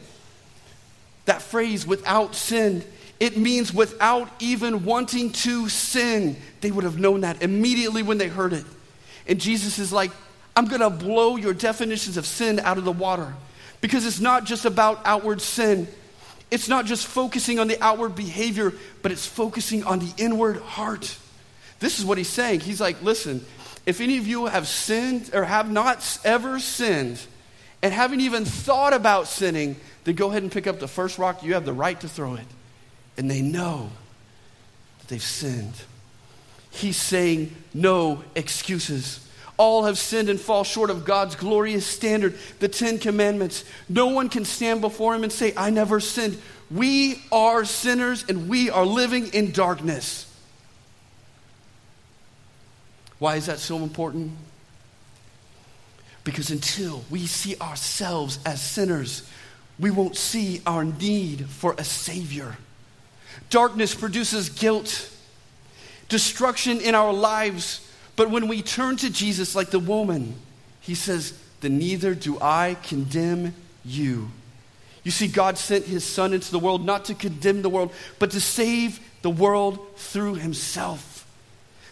that 1.25 1.41
phrase, 1.41 1.87
without 1.87 2.35
sin, 2.35 2.85
it 3.19 3.37
means 3.37 3.73
without 3.73 4.31
even 4.41 4.85
wanting 4.85 5.33
to 5.33 5.69
sin. 5.69 6.37
They 6.61 6.71
would 6.71 6.85
have 6.85 6.99
known 6.99 7.23
that 7.23 7.43
immediately 7.43 8.03
when 8.03 8.19
they 8.19 8.29
heard 8.29 8.53
it. 8.53 8.65
And 9.27 9.41
Jesus 9.41 9.79
is 9.79 9.93
like, 9.93 10.11
I'm 10.55 10.67
going 10.67 10.81
to 10.81 10.91
blow 10.91 11.37
your 11.37 11.55
definitions 11.55 12.17
of 12.17 12.27
sin 12.27 12.61
out 12.61 12.79
of 12.79 12.85
the 12.85 12.93
water 12.93 13.35
because 13.81 14.07
it's 14.07 14.21
not 14.21 14.45
just 14.45 14.65
about 14.65 15.01
outward 15.05 15.41
sin. 15.41 15.89
It's 16.51 16.69
not 16.69 16.87
just 16.87 17.07
focusing 17.07 17.59
on 17.59 17.69
the 17.69 17.83
outward 17.83 18.15
behavior, 18.15 18.73
but 19.03 19.13
it's 19.13 19.27
focusing 19.27 19.85
on 19.85 19.99
the 19.99 20.13
inward 20.17 20.59
heart. 20.59 21.17
This 21.81 21.99
is 21.99 22.05
what 22.05 22.19
he's 22.19 22.29
saying. 22.29 22.61
He's 22.61 22.81
like, 22.81 23.03
listen, 23.03 23.45
if 23.87 24.01
any 24.01 24.19
of 24.19 24.27
you 24.27 24.47
have 24.47 24.67
sinned 24.67 25.31
or 25.33 25.45
have 25.45 25.71
not 25.71 26.19
ever 26.25 26.59
sinned 26.59 27.21
and 27.83 27.93
haven't 27.93 28.21
even 28.21 28.45
thought 28.45 28.93
about 28.93 29.29
sinning, 29.29 29.77
then 30.05 30.15
go 30.15 30.31
ahead 30.31 30.43
and 30.43 30.51
pick 30.51 30.67
up 30.67 30.81
the 30.81 30.89
first 30.89 31.19
rock. 31.19 31.43
You 31.43 31.55
have 31.55 31.65
the 31.65 31.73
right 31.73 32.01
to 32.01 32.09
throw 32.09 32.35
it. 32.35 32.47
And 33.17 33.31
they 33.31 33.43
know 33.43 33.91
that 35.01 35.09
they've 35.09 35.23
sinned. 35.23 35.75
He's 36.71 36.97
saying, 36.97 37.55
no 37.75 38.25
excuses. 38.35 39.27
All 39.59 39.85
have 39.85 39.99
sinned 39.99 40.31
and 40.31 40.41
fall 40.41 40.65
short 40.65 40.89
of 40.89 41.05
God's 41.05 41.35
glorious 41.35 41.85
standard, 41.85 42.39
the 42.61 42.69
Ten 42.69 42.99
Commandments. 42.99 43.65
No 43.89 44.07
one 44.07 44.29
can 44.29 44.45
stand 44.45 44.81
before 44.81 45.15
Him 45.15 45.25
and 45.25 45.33
say, 45.33 45.53
I 45.57 45.71
never 45.71 46.01
sinned. 46.01 46.41
We 46.71 47.23
are 47.33 47.65
sinners 47.65 48.25
and 48.29 48.49
we 48.49 48.71
are 48.71 48.87
living 48.87 49.27
in 49.35 49.51
darkness. 49.53 50.25
Why 53.19 53.37
is 53.37 53.47
that 53.47 53.59
so 53.59 53.79
important? 53.79 54.33
Because 56.23 56.51
until 56.51 57.05
we 57.11 57.27
see 57.27 57.57
ourselves 57.57 58.39
as 58.47 58.63
sinners, 58.63 59.29
we 59.79 59.91
won't 59.91 60.17
see 60.17 60.63
our 60.67 60.85
need 60.85 61.47
for 61.47 61.75
a 61.79 61.85
Savior. 61.85 62.57
Darkness 63.51 63.95
produces 63.95 64.51
guilt, 64.51 65.11
destruction 66.09 66.81
in 66.81 66.95
our 66.95 67.13
lives 67.13 67.88
but 68.19 68.31
when 68.31 68.49
we 68.49 68.63
turn 68.63 68.97
to 68.97 69.11
Jesus 69.11 69.55
like 69.55 69.71
the 69.71 69.79
woman, 69.79 70.35
he 70.81 70.97
says, 70.97 71.39
Then 71.61 71.79
neither 71.79 72.17
do 72.17 72.37
I 72.41 72.77
condemn 72.83 73.55
you. 73.85 74.31
You 75.05 75.13
see, 75.13 75.29
God 75.29 75.57
sent 75.57 75.85
his 75.85 76.03
son 76.03 76.33
into 76.33 76.51
the 76.51 76.59
world 76.59 76.85
not 76.85 77.05
to 77.05 77.15
condemn 77.15 77.63
the 77.63 77.71
world, 77.71 77.93
but 78.19 78.33
to 78.33 78.41
save 78.41 78.99
the 79.23 79.31
world 79.31 79.79
through 79.95 80.35
himself. 80.35 81.29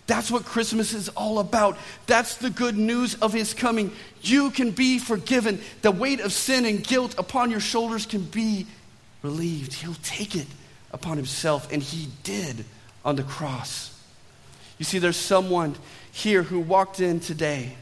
That's 0.09 0.29
what 0.29 0.45
Christmas 0.45 0.95
is 0.95 1.09
all 1.11 1.39
about. 1.39 1.79
That's 2.09 2.35
the 2.39 2.51
good 2.51 2.77
news 2.77 3.15
of 3.15 3.33
his 3.33 3.55
coming. 3.55 3.93
You 4.21 4.51
can 4.51 4.73
be 4.73 4.99
forgiven. 4.99 5.61
The 5.83 5.93
weight 5.93 6.19
of 6.19 6.33
sin 6.33 6.67
and 6.67 6.83
guilt 6.83 7.15
upon 7.19 7.53
your 7.53 7.61
shoulders 7.61 8.05
can 8.05 8.23
be 8.23 8.67
relieved. 9.23 9.75
He'll 9.75 9.95
take 10.03 10.35
it 10.35 10.49
upon 10.91 11.19
himself, 11.19 11.73
and 11.73 11.81
he 11.81 12.09
did 12.25 12.65
on 13.05 13.15
the 13.15 13.23
cross. 13.23 13.96
You 14.79 14.85
see, 14.85 14.99
there's 14.99 15.17
someone 15.17 15.75
here 16.13 16.43
who 16.43 16.61
walked 16.61 17.01
in 17.01 17.21
today 17.21 17.73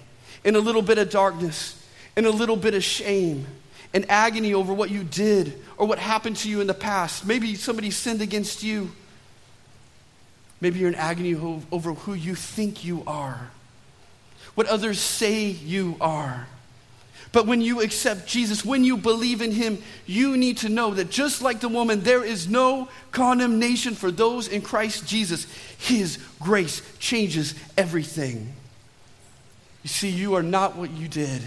in 0.44 0.56
a 0.56 0.60
little 0.60 0.82
bit 0.82 0.98
of 0.98 1.10
darkness, 1.10 1.82
in 2.16 2.24
a 2.24 2.30
little 2.30 2.56
bit 2.56 2.74
of 2.74 2.84
shame, 2.84 3.46
and 3.92 4.10
agony 4.10 4.54
over 4.54 4.72
what 4.72 4.90
you 4.90 5.04
did 5.04 5.60
or 5.76 5.86
what 5.86 5.98
happened 5.98 6.36
to 6.36 6.48
you 6.48 6.60
in 6.60 6.66
the 6.66 6.74
past. 6.74 7.26
Maybe 7.26 7.54
somebody 7.54 7.90
sinned 7.90 8.22
against 8.22 8.62
you. 8.62 8.90
Maybe 10.60 10.78
you're 10.78 10.88
in 10.88 10.94
agony 10.94 11.34
over 11.70 11.94
who 11.94 12.14
you 12.14 12.34
think 12.34 12.84
you 12.84 13.02
are, 13.06 13.50
what 14.54 14.66
others 14.66 15.00
say 15.00 15.46
you 15.46 15.96
are. 16.00 16.46
But 17.34 17.48
when 17.48 17.60
you 17.60 17.80
accept 17.80 18.28
Jesus, 18.28 18.64
when 18.64 18.84
you 18.84 18.96
believe 18.96 19.42
in 19.42 19.50
Him, 19.50 19.82
you 20.06 20.36
need 20.36 20.58
to 20.58 20.68
know 20.68 20.94
that 20.94 21.10
just 21.10 21.42
like 21.42 21.58
the 21.58 21.68
woman, 21.68 22.02
there 22.02 22.22
is 22.22 22.48
no 22.48 22.88
condemnation 23.10 23.96
for 23.96 24.12
those 24.12 24.46
in 24.46 24.62
Christ 24.62 25.08
Jesus. 25.08 25.48
His 25.76 26.20
grace 26.38 26.80
changes 27.00 27.56
everything. 27.76 28.52
You 29.82 29.88
see, 29.88 30.10
you 30.10 30.36
are 30.36 30.44
not 30.44 30.76
what 30.76 30.92
you 30.92 31.08
did. 31.08 31.42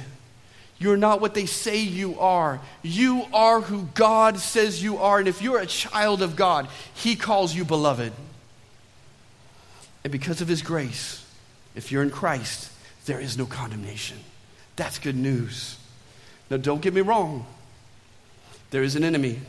You're 0.78 0.98
not 0.98 1.22
what 1.22 1.34
they 1.34 1.46
say 1.46 1.80
you 1.80 2.20
are. 2.20 2.60
You 2.84 3.26
are 3.34 3.62
who 3.62 3.88
God 3.96 4.40
says 4.40 4.84
you 4.84 4.98
are. 4.98 5.20
And 5.20 5.28
if 5.30 5.42
you're 5.42 5.60
a 5.60 5.66
child 5.66 6.22
of 6.22 6.36
God, 6.36 6.68
He 6.96 7.16
calls 7.16 7.56
you 7.56 7.64
beloved. 7.64 8.12
And 10.04 10.12
because 10.12 10.42
of 10.42 10.50
His 10.50 10.62
grace, 10.62 11.26
if 11.76 11.94
you're 11.94 12.04
in 12.04 12.12
Christ, 12.12 12.74
there 13.06 13.22
is 13.22 13.38
no 13.38 13.46
condemnation. 13.46 14.18
That's 14.78 15.00
good 15.00 15.18
news. 15.18 15.78
Now, 16.50 16.58
don't 16.58 16.82
get 16.82 16.94
me 16.94 17.02
wrong. 17.02 17.46
There 18.72 18.84
is 18.84 18.96
an 18.96 19.04
enemy, 19.04 19.40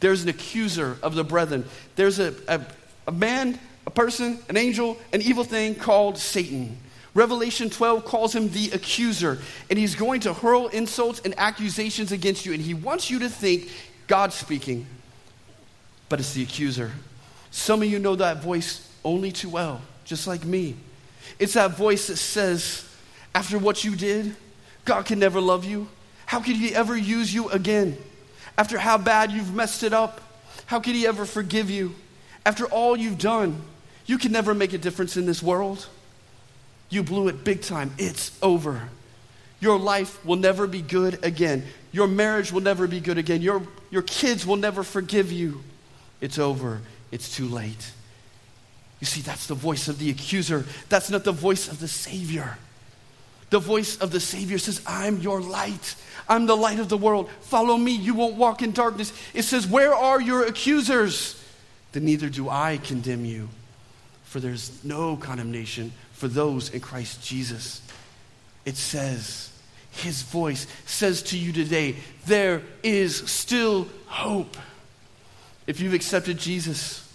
there's 0.00 0.22
an 0.22 0.28
accuser 0.28 0.96
of 1.02 1.14
the 1.14 1.24
brethren. 1.24 1.64
There's 1.94 2.18
a, 2.18 2.34
a, 2.48 2.60
a 3.06 3.12
man, 3.12 3.58
a 3.86 3.90
person, 3.90 4.38
an 4.48 4.56
angel, 4.56 4.98
an 5.12 5.20
evil 5.22 5.44
thing 5.44 5.74
called 5.74 6.16
Satan. 6.18 6.78
Revelation 7.12 7.70
12 7.70 8.04
calls 8.04 8.34
him 8.34 8.50
the 8.50 8.70
accuser, 8.70 9.38
and 9.68 9.78
he's 9.78 9.94
going 9.94 10.20
to 10.20 10.32
hurl 10.32 10.68
insults 10.68 11.20
and 11.24 11.34
accusations 11.38 12.12
against 12.12 12.46
you, 12.46 12.52
and 12.52 12.62
he 12.62 12.72
wants 12.72 13.10
you 13.10 13.18
to 13.18 13.28
think 13.28 13.68
God's 14.06 14.36
speaking, 14.36 14.86
but 16.08 16.20
it's 16.20 16.32
the 16.32 16.42
accuser. 16.42 16.92
Some 17.50 17.82
of 17.82 17.88
you 17.88 17.98
know 17.98 18.16
that 18.16 18.42
voice 18.42 18.88
only 19.04 19.32
too 19.32 19.50
well, 19.50 19.80
just 20.04 20.26
like 20.26 20.44
me. 20.44 20.76
It's 21.38 21.54
that 21.54 21.76
voice 21.76 22.06
that 22.06 22.16
says, 22.16 22.88
after 23.34 23.58
what 23.58 23.84
you 23.84 23.96
did, 23.96 24.34
God 24.84 25.06
can 25.06 25.18
never 25.18 25.40
love 25.40 25.64
you. 25.64 25.88
How 26.26 26.40
could 26.40 26.56
he 26.56 26.74
ever 26.74 26.96
use 26.96 27.32
you 27.32 27.48
again? 27.48 27.96
After 28.56 28.78
how 28.78 28.98
bad 28.98 29.30
you've 29.32 29.54
messed 29.54 29.82
it 29.82 29.92
up, 29.92 30.20
how 30.66 30.80
could 30.80 30.94
he 30.94 31.06
ever 31.06 31.24
forgive 31.24 31.70
you? 31.70 31.94
After 32.44 32.66
all 32.66 32.96
you've 32.96 33.18
done, 33.18 33.62
you 34.06 34.18
can 34.18 34.32
never 34.32 34.54
make 34.54 34.72
a 34.72 34.78
difference 34.78 35.16
in 35.16 35.26
this 35.26 35.42
world. 35.42 35.86
You 36.88 37.02
blew 37.02 37.28
it 37.28 37.44
big 37.44 37.62
time. 37.62 37.92
It's 37.98 38.36
over. 38.42 38.88
Your 39.60 39.78
life 39.78 40.24
will 40.24 40.36
never 40.36 40.66
be 40.66 40.82
good 40.82 41.24
again. 41.24 41.64
Your 41.92 42.08
marriage 42.08 42.52
will 42.52 42.62
never 42.62 42.86
be 42.86 43.00
good 43.00 43.18
again. 43.18 43.42
Your, 43.42 43.62
your 43.90 44.02
kids 44.02 44.46
will 44.46 44.56
never 44.56 44.82
forgive 44.82 45.30
you. 45.30 45.62
It's 46.20 46.38
over. 46.38 46.80
It's 47.10 47.34
too 47.34 47.46
late. 47.46 47.92
You 49.00 49.06
see, 49.06 49.20
that's 49.20 49.46
the 49.46 49.54
voice 49.54 49.88
of 49.88 49.98
the 49.98 50.10
accuser. 50.10 50.64
That's 50.88 51.10
not 51.10 51.24
the 51.24 51.32
voice 51.32 51.68
of 51.68 51.80
the 51.80 51.88
Savior. 51.88 52.58
The 53.50 53.58
voice 53.58 53.98
of 53.98 54.12
the 54.12 54.20
Savior 54.20 54.58
says, 54.58 54.80
I'm 54.86 55.18
your 55.18 55.40
light. 55.40 55.96
I'm 56.28 56.46
the 56.46 56.56
light 56.56 56.78
of 56.78 56.88
the 56.88 56.96
world. 56.96 57.28
Follow 57.42 57.76
me. 57.76 57.92
You 57.92 58.14
won't 58.14 58.36
walk 58.36 58.62
in 58.62 58.70
darkness. 58.70 59.12
It 59.34 59.42
says, 59.42 59.66
Where 59.66 59.92
are 59.92 60.20
your 60.20 60.46
accusers? 60.46 61.36
Then 61.92 62.04
neither 62.04 62.28
do 62.28 62.48
I 62.48 62.78
condemn 62.78 63.24
you. 63.24 63.48
For 64.22 64.38
there's 64.38 64.84
no 64.84 65.16
condemnation 65.16 65.92
for 66.12 66.28
those 66.28 66.70
in 66.70 66.80
Christ 66.80 67.24
Jesus. 67.24 67.82
It 68.64 68.76
says, 68.76 69.50
His 69.90 70.22
voice 70.22 70.68
says 70.86 71.22
to 71.24 71.38
you 71.38 71.52
today, 71.52 71.96
There 72.26 72.62
is 72.84 73.16
still 73.16 73.88
hope. 74.06 74.56
If 75.66 75.80
you've 75.80 75.94
accepted 75.94 76.38
Jesus, 76.38 77.08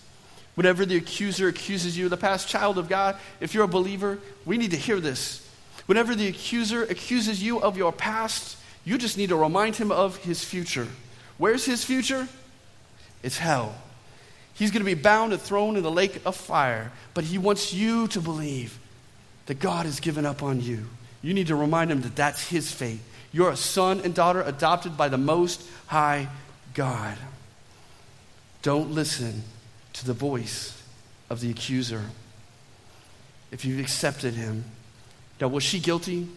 whenever 0.56 0.86
the 0.86 0.98
accuser 0.98 1.48
accuses 1.48 1.98
you, 1.98 2.06
of 2.06 2.10
the 2.10 2.18
past 2.18 2.50
child 2.50 2.78
of 2.78 2.90
God, 2.90 3.16
if 3.40 3.54
you're 3.54 3.64
a 3.64 3.70
believer, 3.70 4.20
we 4.46 4.58
need 4.58 4.72
to 4.72 4.78
hear 4.78 5.00
this. 5.00 5.45
Whenever 5.86 6.16
the 6.16 6.28
accuser 6.28 6.84
accuses 6.84 7.44
you 7.44 7.62
of 7.62 7.78
your 7.78 7.92
past, 7.92 8.58
you 8.84 8.98
just 8.98 9.18
need 9.18 9.30
to 9.30 9.36
remind 9.36 9.76
him 9.76 9.92
of 9.92 10.18
his 10.18 10.44
future. 10.44 10.88
Where's 11.38 11.66
his 11.66 11.84
future? 11.84 12.28
It's 13.24 13.38
hell. 13.38 13.76
He's 14.54 14.72
going 14.72 14.82
to 14.82 14.86
be 14.86 14.94
bound 14.94 15.34
and 15.34 15.42
thrown 15.42 15.76
in 15.76 15.84
the 15.84 15.92
lake 15.92 16.22
of 16.26 16.36
fire, 16.36 16.92
but 17.14 17.26
he 17.26 17.38
wants 17.38 17.74
you 17.74 18.08
to 18.10 18.22
believe 18.22 18.80
that 19.48 19.60
God 19.60 19.86
has 19.86 20.00
given 20.00 20.26
up 20.26 20.42
on 20.42 20.62
you. 20.62 20.86
You 21.22 21.34
need 21.34 21.48
to 21.48 21.56
remind 21.56 21.92
him 21.92 22.02
that 22.02 22.16
that's 22.16 22.48
his 22.48 22.72
fate. 22.72 23.00
You're 23.32 23.52
a 23.52 23.58
son 23.58 24.02
and 24.04 24.14
daughter 24.14 24.42
adopted 24.42 24.96
by 24.96 25.10
the 25.10 25.18
Most 25.18 25.62
High 25.88 26.30
God. 26.74 27.18
Don't 28.62 28.92
listen 28.92 29.44
to 29.94 30.06
the 30.06 30.14
voice 30.14 30.82
of 31.30 31.42
the 31.42 31.50
accuser. 31.50 32.04
If 33.52 33.66
you've 33.66 33.80
accepted 33.80 34.36
him, 34.36 34.66
now, 35.40 35.48
was 35.48 35.64
she 35.64 35.80
guilty? 35.80 36.28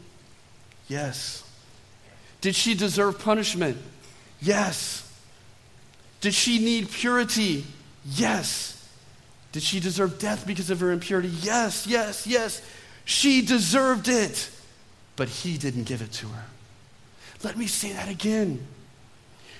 Yes. 0.88 1.44
Did 2.40 2.54
she 2.54 2.74
deserve 2.74 3.18
punishment? 3.18 3.76
Yes. 4.40 5.04
Did 6.20 6.34
she 6.34 6.58
need 6.58 6.90
purity? 6.90 7.64
Yes. 8.04 8.74
Did 9.52 9.62
she 9.62 9.80
deserve 9.80 10.18
death 10.18 10.46
because 10.46 10.70
of 10.70 10.80
her 10.80 10.92
impurity? 10.92 11.28
Yes, 11.28 11.86
yes, 11.86 12.26
yes. 12.26 12.62
She 13.04 13.42
deserved 13.42 14.08
it, 14.08 14.50
but 15.16 15.28
he 15.28 15.56
didn't 15.56 15.84
give 15.84 16.02
it 16.02 16.12
to 16.12 16.26
her. 16.28 16.44
Let 17.42 17.56
me 17.56 17.66
say 17.66 17.92
that 17.92 18.08
again. 18.08 18.66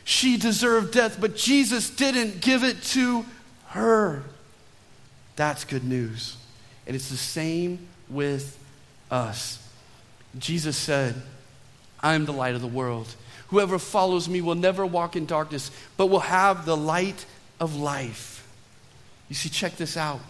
She 0.05 0.37
deserved 0.37 0.93
death, 0.95 1.19
but 1.21 1.37
Jesus 1.37 1.91
didn't 1.91 2.41
give 2.41 2.65
it 2.65 2.83
to 2.85 3.25
her. 3.69 4.23
That's 5.37 5.65
good 5.65 5.85
news. 5.85 6.37
And 6.87 6.97
it's 6.97 7.11
the 7.11 7.17
same 7.17 7.87
with 8.09 8.59
us. 9.11 9.65
Jesus 10.39 10.77
said, 10.77 11.15
I 12.01 12.15
am 12.15 12.27
the 12.27 12.33
light 12.33 12.55
of 12.55 12.61
the 12.61 12.67
world. 12.67 13.15
Whoever 13.49 13.79
follows 13.79 14.29
me 14.29 14.41
will 14.41 14.55
never 14.55 14.85
walk 14.85 15.17
in 15.17 15.27
darkness, 15.27 15.71
but 15.97 16.07
will 16.07 16.21
have 16.21 16.67
the 16.67 16.77
light 16.77 17.25
of 17.59 17.77
life. 17.77 18.47
You 19.29 19.35
see, 19.35 19.49
check 19.49 19.77
this 19.77 19.97
out. 19.97 20.21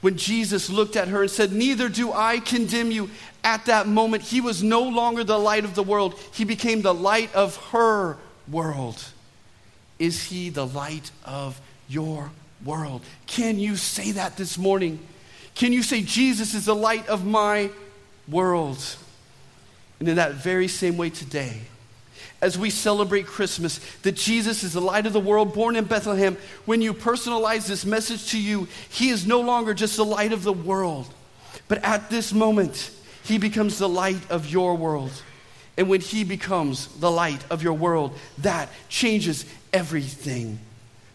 When 0.00 0.16
Jesus 0.16 0.70
looked 0.70 0.96
at 0.96 1.08
her 1.08 1.22
and 1.22 1.30
said, 1.30 1.52
Neither 1.52 1.88
do 1.88 2.12
I 2.12 2.40
condemn 2.40 2.90
you, 2.90 3.10
at 3.44 3.66
that 3.66 3.86
moment, 3.86 4.22
he 4.22 4.40
was 4.40 4.62
no 4.62 4.82
longer 4.82 5.24
the 5.24 5.38
light 5.38 5.64
of 5.64 5.74
the 5.74 5.82
world. 5.82 6.18
He 6.32 6.44
became 6.44 6.82
the 6.82 6.94
light 6.94 7.34
of 7.34 7.56
her 7.68 8.16
world. 8.50 9.02
Is 9.98 10.24
he 10.24 10.50
the 10.50 10.66
light 10.66 11.10
of 11.24 11.60
your 11.88 12.30
world? 12.64 13.02
Can 13.26 13.58
you 13.58 13.76
say 13.76 14.12
that 14.12 14.36
this 14.36 14.56
morning? 14.56 14.98
Can 15.54 15.72
you 15.72 15.82
say, 15.82 16.02
Jesus 16.02 16.54
is 16.54 16.64
the 16.64 16.74
light 16.74 17.08
of 17.08 17.26
my 17.26 17.70
world? 18.28 18.96
And 19.98 20.08
in 20.08 20.16
that 20.16 20.34
very 20.34 20.68
same 20.68 20.96
way 20.96 21.10
today, 21.10 21.60
as 22.42 22.58
we 22.58 22.70
celebrate 22.70 23.26
Christmas, 23.26 23.78
that 24.02 24.16
Jesus 24.16 24.62
is 24.62 24.72
the 24.72 24.80
light 24.80 25.06
of 25.06 25.12
the 25.12 25.20
world, 25.20 25.52
born 25.52 25.76
in 25.76 25.84
Bethlehem, 25.84 26.38
when 26.64 26.80
you 26.80 26.94
personalize 26.94 27.68
this 27.68 27.84
message 27.84 28.30
to 28.30 28.40
you, 28.40 28.66
He 28.88 29.10
is 29.10 29.26
no 29.26 29.40
longer 29.40 29.74
just 29.74 29.96
the 29.96 30.04
light 30.04 30.32
of 30.32 30.42
the 30.42 30.52
world, 30.52 31.12
but 31.68 31.84
at 31.84 32.08
this 32.08 32.32
moment, 32.32 32.90
He 33.24 33.36
becomes 33.36 33.78
the 33.78 33.88
light 33.88 34.30
of 34.30 34.48
your 34.48 34.74
world. 34.74 35.12
And 35.76 35.88
when 35.88 36.00
He 36.00 36.24
becomes 36.24 36.86
the 36.98 37.10
light 37.10 37.44
of 37.50 37.62
your 37.62 37.74
world, 37.74 38.16
that 38.38 38.70
changes 38.88 39.44
everything 39.72 40.58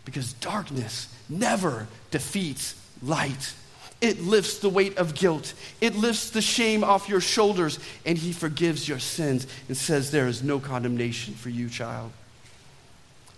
because 0.05 0.33
darkness 0.33 1.13
never 1.27 1.87
defeats 2.11 2.75
light. 3.01 3.53
It 4.01 4.21
lifts 4.21 4.59
the 4.59 4.69
weight 4.69 4.97
of 4.97 5.15
guilt. 5.15 5.53
It 5.81 5.95
lifts 5.95 6.29
the 6.29 6.41
shame 6.41 6.83
off 6.83 7.09
your 7.09 7.21
shoulders, 7.21 7.79
and 8.05 8.17
He 8.17 8.33
forgives 8.33 8.87
your 8.87 8.99
sins 8.99 9.47
and 9.67 9.75
says, 9.75 10.11
There 10.11 10.27
is 10.27 10.43
no 10.43 10.59
condemnation 10.59 11.33
for 11.33 11.49
you, 11.49 11.69
child. 11.69 12.11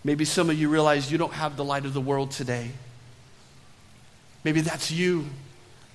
Maybe 0.04 0.26
some 0.26 0.50
of 0.50 0.58
you 0.58 0.70
realize 0.70 1.12
you 1.12 1.18
don't 1.18 1.34
have 1.34 1.58
the 1.58 1.66
light 1.66 1.86
of 1.86 1.94
the 1.94 2.02
world 2.02 2.32
today. 2.32 2.72
Maybe 4.44 4.62
that's 4.62 4.90
you. 4.92 5.26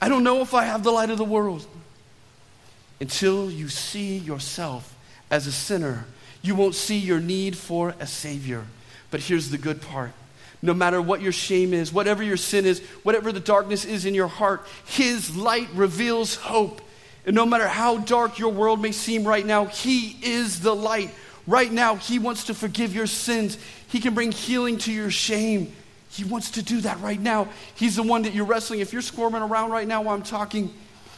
I 0.01 0.09
don't 0.09 0.25
know 0.25 0.41
if 0.41 0.53
I 0.53 0.65
have 0.65 0.83
the 0.83 0.91
light 0.91 1.11
of 1.11 1.19
the 1.19 1.25
world. 1.25 1.67
Until 3.01 3.51
you 3.51 3.69
see 3.69 4.19
yourself 4.19 4.95
as 5.31 5.47
a 5.47 5.53
sinner, 5.53 6.05
you 6.43 6.55
won't 6.55 6.75
see 6.75 6.99
your 6.99 7.21
need 7.21 7.57
for 7.57 7.95
a 7.99 8.07
Savior. 8.07 8.65
But 9.11 9.21
here's 9.21 9.51
the 9.51 9.59
good 9.59 9.81
part 9.81 10.13
no 10.63 10.73
matter 10.73 11.03
what 11.03 11.21
your 11.21 11.33
shame 11.33 11.75
is, 11.75 11.93
whatever 11.93 12.23
your 12.23 12.37
sin 12.37 12.65
is, 12.65 12.81
whatever 13.03 13.33
the 13.33 13.41
darkness 13.41 13.85
is 13.85 14.07
in 14.07 14.15
your 14.15 14.29
heart, 14.29 14.65
His 14.85 15.37
light 15.37 15.69
reveals 15.75 16.37
hope. 16.37 16.81
And 17.27 17.35
no 17.35 17.45
matter 17.45 17.67
how 17.67 17.99
dark 17.99 18.39
your 18.39 18.53
world 18.53 18.81
may 18.81 18.93
seem 18.93 19.25
right 19.25 19.45
now, 19.45 19.67
He 19.67 20.17
is 20.23 20.61
the 20.61 20.75
light. 20.75 21.11
Right 21.49 21.71
now, 21.71 21.97
He 21.97 22.21
wants 22.21 22.45
to 22.45 22.55
forgive 22.55 22.95
your 22.95 23.09
sins. 23.09 23.59
He 23.89 23.99
can 23.99 24.15
bring 24.15 24.31
healing 24.31 24.79
to 24.79 24.93
your 24.93 25.11
shame. 25.11 25.73
He 26.11 26.25
wants 26.25 26.53
to 26.53 26.63
do 26.63 26.81
that 26.83 27.01
right 27.01 27.21
now. 27.21 27.49
He's 27.75 27.97
the 27.97 28.03
one 28.03 28.23
that 28.23 28.35
you're 28.35 28.45
wrestling. 28.45 28.81
If 28.81 28.93
you're 28.93 29.03
squirming 29.03 29.43
around 29.43 29.71
right 29.71 29.89
now 29.89 30.03
while 30.03 30.15
I'm 30.15 30.23
talking, 30.23 30.73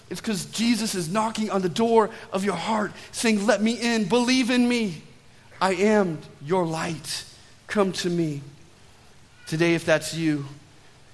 it's 0.08 0.20
because 0.20 0.46
Jesus 0.46 0.94
is 0.94 1.10
knocking 1.10 1.50
on 1.50 1.60
the 1.60 1.68
door 1.68 2.10
of 2.32 2.44
your 2.44 2.54
heart, 2.54 2.92
saying, 3.12 3.44
Let 3.44 3.60
me 3.60 3.72
in, 3.74 4.04
believe 4.08 4.50
in 4.50 4.66
me. 4.66 5.02
I 5.60 5.74
am 5.74 6.18
your 6.42 6.64
light. 6.64 7.24
Come 7.66 7.92
to 7.92 8.08
me. 8.08 8.40
Today, 9.46 9.74
if 9.74 9.84
that's 9.84 10.14
you, 10.14 10.46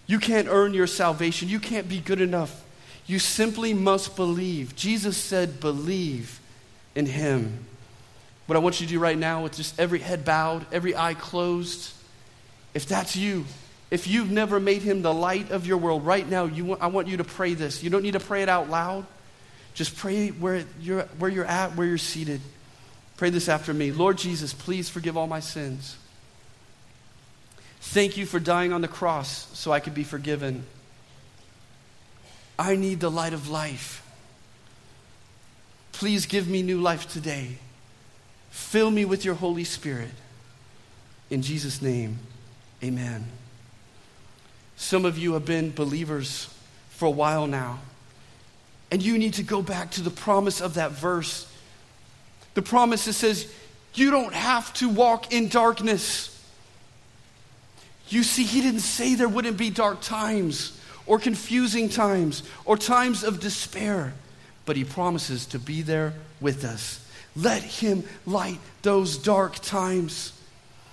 you 0.06 0.18
can't 0.18 0.48
earn 0.48 0.74
your 0.74 0.86
salvation. 0.86 1.48
You 1.48 1.60
can't 1.60 1.88
be 1.88 2.00
good 2.00 2.20
enough. 2.20 2.64
You 3.06 3.18
simply 3.18 3.74
must 3.74 4.16
believe. 4.16 4.76
Jesus 4.76 5.16
said, 5.16 5.60
believe 5.60 6.40
in 6.94 7.06
him. 7.06 7.64
What 8.46 8.56
I 8.56 8.58
want 8.58 8.80
you 8.80 8.86
to 8.86 8.92
do 8.92 8.98
right 8.98 9.18
now, 9.18 9.42
with 9.44 9.54
just 9.54 9.78
every 9.78 10.00
head 10.00 10.24
bowed, 10.24 10.66
every 10.72 10.96
eye 10.96 11.14
closed, 11.14 11.92
if 12.74 12.86
that's 12.86 13.16
you, 13.16 13.44
if 13.90 14.06
you've 14.06 14.30
never 14.30 14.60
made 14.60 14.82
him 14.82 15.02
the 15.02 15.14
light 15.14 15.50
of 15.50 15.66
your 15.66 15.78
world, 15.78 16.06
right 16.06 16.28
now, 16.28 16.44
you, 16.44 16.74
I 16.74 16.88
want 16.88 17.08
you 17.08 17.16
to 17.16 17.24
pray 17.24 17.54
this. 17.54 17.82
You 17.82 17.90
don't 17.90 18.02
need 18.02 18.12
to 18.12 18.20
pray 18.20 18.42
it 18.42 18.48
out 18.48 18.70
loud. 18.70 19.06
Just 19.74 19.96
pray 19.96 20.28
where 20.28 20.64
you're, 20.80 21.02
where 21.18 21.30
you're 21.30 21.44
at, 21.44 21.76
where 21.76 21.86
you're 21.86 21.98
seated. 21.98 22.40
Pray 23.16 23.30
this 23.30 23.48
after 23.48 23.74
me. 23.74 23.92
Lord 23.92 24.18
Jesus, 24.18 24.52
please 24.52 24.88
forgive 24.88 25.16
all 25.16 25.26
my 25.26 25.40
sins. 25.40 25.96
Thank 27.80 28.16
you 28.16 28.26
for 28.26 28.38
dying 28.38 28.72
on 28.72 28.82
the 28.82 28.88
cross 28.88 29.48
so 29.58 29.72
I 29.72 29.80
could 29.80 29.94
be 29.94 30.04
forgiven. 30.04 30.64
I 32.58 32.76
need 32.76 33.00
the 33.00 33.10
light 33.10 33.32
of 33.32 33.48
life. 33.48 34.06
Please 35.92 36.26
give 36.26 36.46
me 36.46 36.62
new 36.62 36.80
life 36.80 37.10
today. 37.10 37.56
Fill 38.50 38.90
me 38.90 39.04
with 39.04 39.24
your 39.24 39.34
Holy 39.34 39.64
Spirit. 39.64 40.10
In 41.30 41.42
Jesus' 41.42 41.80
name, 41.80 42.18
amen. 42.82 43.24
Some 44.76 45.04
of 45.04 45.18
you 45.18 45.34
have 45.34 45.44
been 45.44 45.70
believers 45.70 46.52
for 46.90 47.06
a 47.06 47.10
while 47.10 47.46
now, 47.46 47.78
and 48.90 49.02
you 49.02 49.18
need 49.18 49.34
to 49.34 49.42
go 49.42 49.62
back 49.62 49.92
to 49.92 50.02
the 50.02 50.10
promise 50.10 50.60
of 50.60 50.74
that 50.74 50.92
verse. 50.92 51.50
The 52.54 52.62
promise 52.62 53.04
that 53.04 53.12
says, 53.12 53.50
You 53.94 54.10
don't 54.10 54.34
have 54.34 54.72
to 54.74 54.88
walk 54.88 55.32
in 55.32 55.48
darkness. 55.48 56.39
You 58.10 58.24
see, 58.24 58.42
he 58.42 58.60
didn't 58.60 58.80
say 58.80 59.14
there 59.14 59.28
wouldn't 59.28 59.56
be 59.56 59.70
dark 59.70 60.00
times 60.00 60.78
or 61.06 61.18
confusing 61.18 61.88
times 61.88 62.42
or 62.64 62.76
times 62.76 63.24
of 63.24 63.40
despair, 63.40 64.12
but 64.66 64.76
he 64.76 64.84
promises 64.84 65.46
to 65.46 65.58
be 65.58 65.82
there 65.82 66.12
with 66.40 66.64
us. 66.64 67.06
Let 67.36 67.62
him 67.62 68.02
light 68.26 68.58
those 68.82 69.16
dark 69.16 69.60
times. 69.60 70.32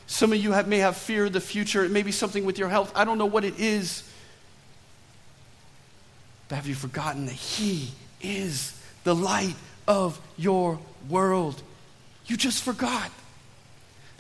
Some 0.06 0.32
of 0.32 0.38
you 0.38 0.52
have, 0.52 0.68
may 0.68 0.78
have 0.78 0.96
fear 0.96 1.26
of 1.26 1.34
the 1.34 1.42
future. 1.42 1.84
It 1.84 1.92
may 1.92 2.04
be 2.04 2.12
something 2.12 2.46
with 2.46 2.60
your 2.60 2.70
health. 2.70 2.92
I 2.96 3.04
don't 3.04 3.18
know 3.18 3.26
what 3.26 3.44
it 3.44 3.60
is. 3.60 4.04
But 6.48 6.56
have 6.56 6.68
you 6.68 6.76
forgotten 6.76 7.26
that 7.26 7.34
he 7.34 7.92
is 8.22 8.80
the 9.04 9.16
light 9.16 9.56
of 9.88 10.20
your 10.38 10.80
world? 11.10 11.62
You 12.28 12.38
just 12.38 12.64
forgot. 12.64 13.12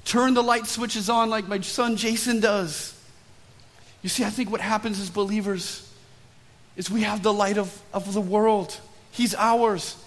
Turn 0.08 0.36
the 0.36 0.42
light 0.42 0.68
switches 0.68 1.10
on 1.10 1.30
like 1.30 1.50
my 1.50 1.60
son 1.60 1.98
Jason 1.98 2.40
does. 2.40 2.98
You 4.02 4.08
see, 4.08 4.24
I 4.24 4.30
think 4.30 4.50
what 4.50 4.62
happens 4.62 5.02
as 5.02 5.10
believers 5.10 5.86
is 6.78 6.90
we 6.90 7.02
have 7.02 7.24
the 7.24 7.34
light 7.34 7.58
of, 7.58 7.78
of 7.92 8.14
the 8.14 8.22
world. 8.22 8.80
He's 9.12 9.36
ours. 9.36 10.02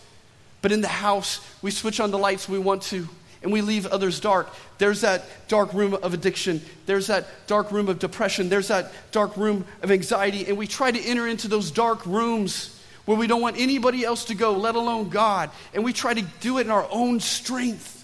But 0.62 0.72
in 0.72 0.80
the 0.80 0.88
house, 0.88 1.46
we 1.60 1.70
switch 1.70 2.00
on 2.00 2.10
the 2.12 2.16
lights 2.16 2.48
we 2.48 2.58
want 2.58 2.80
to 2.84 3.06
and 3.42 3.52
we 3.52 3.60
leave 3.60 3.84
others 3.84 4.20
dark. 4.20 4.48
There's 4.78 5.02
that 5.02 5.22
dark 5.48 5.74
room 5.74 5.92
of 5.92 6.14
addiction. 6.14 6.62
There's 6.86 7.08
that 7.08 7.26
dark 7.46 7.70
room 7.70 7.90
of 7.90 7.98
depression. 7.98 8.48
There's 8.48 8.68
that 8.68 8.92
dark 9.12 9.36
room 9.36 9.66
of 9.82 9.90
anxiety. 9.90 10.46
And 10.46 10.56
we 10.56 10.66
try 10.66 10.90
to 10.90 10.98
enter 10.98 11.28
into 11.28 11.46
those 11.46 11.70
dark 11.70 12.06
rooms 12.06 12.82
where 13.04 13.18
we 13.18 13.26
don't 13.26 13.42
want 13.42 13.58
anybody 13.58 14.02
else 14.02 14.24
to 14.26 14.34
go, 14.34 14.52
let 14.52 14.76
alone 14.76 15.10
God. 15.10 15.50
And 15.74 15.84
we 15.84 15.92
try 15.92 16.14
to 16.14 16.22
do 16.40 16.56
it 16.56 16.62
in 16.62 16.70
our 16.70 16.88
own 16.90 17.20
strength. 17.20 17.98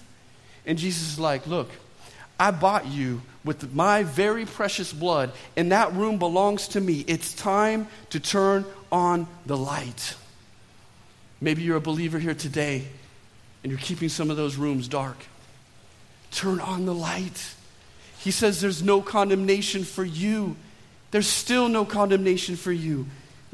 And 0.63 0.77
Jesus 0.77 1.13
is 1.13 1.19
like, 1.19 1.47
Look, 1.47 1.71
I 2.39 2.51
bought 2.51 2.87
you 2.87 3.21
with 3.43 3.73
my 3.73 4.03
very 4.03 4.45
precious 4.45 4.91
blood, 4.93 5.31
and 5.55 5.71
that 5.71 5.93
room 5.93 6.19
belongs 6.19 6.67
to 6.69 6.81
me. 6.81 7.03
It's 7.07 7.33
time 7.33 7.87
to 8.11 8.19
turn 8.19 8.65
on 8.91 9.27
the 9.45 9.57
light. 9.57 10.15
Maybe 11.39 11.61
you're 11.61 11.77
a 11.77 11.81
believer 11.81 12.19
here 12.19 12.33
today 12.33 12.87
and 13.63 13.71
you're 13.71 13.79
keeping 13.79 14.09
some 14.09 14.29
of 14.31 14.37
those 14.37 14.55
rooms 14.55 14.87
dark. 14.87 15.17
Turn 16.31 16.59
on 16.59 16.85
the 16.85 16.93
light. 16.93 17.53
He 18.19 18.31
says 18.31 18.61
there's 18.61 18.81
no 18.81 19.01
condemnation 19.01 19.83
for 19.83 20.03
you. 20.03 20.55
There's 21.11 21.27
still 21.27 21.69
no 21.69 21.85
condemnation 21.85 22.55
for 22.55 22.71
you. 22.71 23.07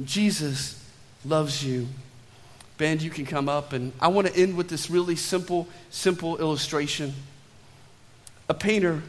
Jesus 0.03 0.83
loves 1.25 1.63
you. 1.63 1.87
Band, 2.77 3.01
you 3.01 3.11
can 3.11 3.25
come 3.25 3.47
up, 3.47 3.73
and 3.73 3.93
I 4.01 4.07
want 4.07 4.27
to 4.27 4.35
end 4.35 4.57
with 4.57 4.67
this 4.67 4.89
really 4.89 5.15
simple, 5.15 5.67
simple 5.91 6.37
illustration 6.37 7.13
a 8.53 8.55
painter 8.55 9.01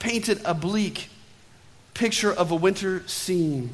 painted 0.00 0.40
a 0.44 0.52
bleak 0.52 1.10
picture 1.94 2.32
of 2.32 2.50
a 2.50 2.56
winter 2.56 3.06
scene. 3.06 3.72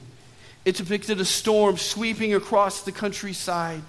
It 0.67 0.77
depicted 0.77 1.19
a 1.23 1.25
storm 1.25 1.79
sweeping 1.79 2.35
across 2.35 2.83
the 2.83 2.93
countryside. 2.93 3.81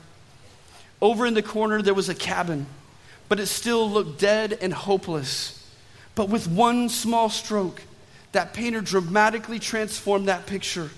Over 1.02 1.26
in 1.26 1.34
the 1.34 1.44
corner, 1.44 1.82
there 1.82 1.94
was 1.94 2.08
a 2.08 2.16
cabin, 2.16 2.66
but 3.28 3.42
it 3.42 3.48
still 3.48 3.90
looked 3.90 4.22
dead 4.22 4.58
and 4.62 4.74
hopeless. 4.74 5.70
But 6.16 6.30
with 6.30 6.48
one 6.48 6.88
small 6.88 7.30
stroke, 7.30 7.82
that 8.32 8.54
painter 8.54 8.80
dramatically 8.80 9.60
transformed 9.60 10.30
that 10.30 10.46
picture. 10.46 10.92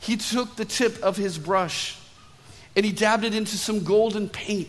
He 0.00 0.18
took 0.18 0.56
the 0.56 0.66
tip 0.66 1.02
of 1.02 1.16
his 1.16 1.38
brush 1.38 1.98
and 2.76 2.84
he 2.84 2.92
dabbed 2.92 3.24
it 3.24 3.34
into 3.34 3.56
some 3.56 3.84
golden 3.84 4.28
paint 4.28 4.68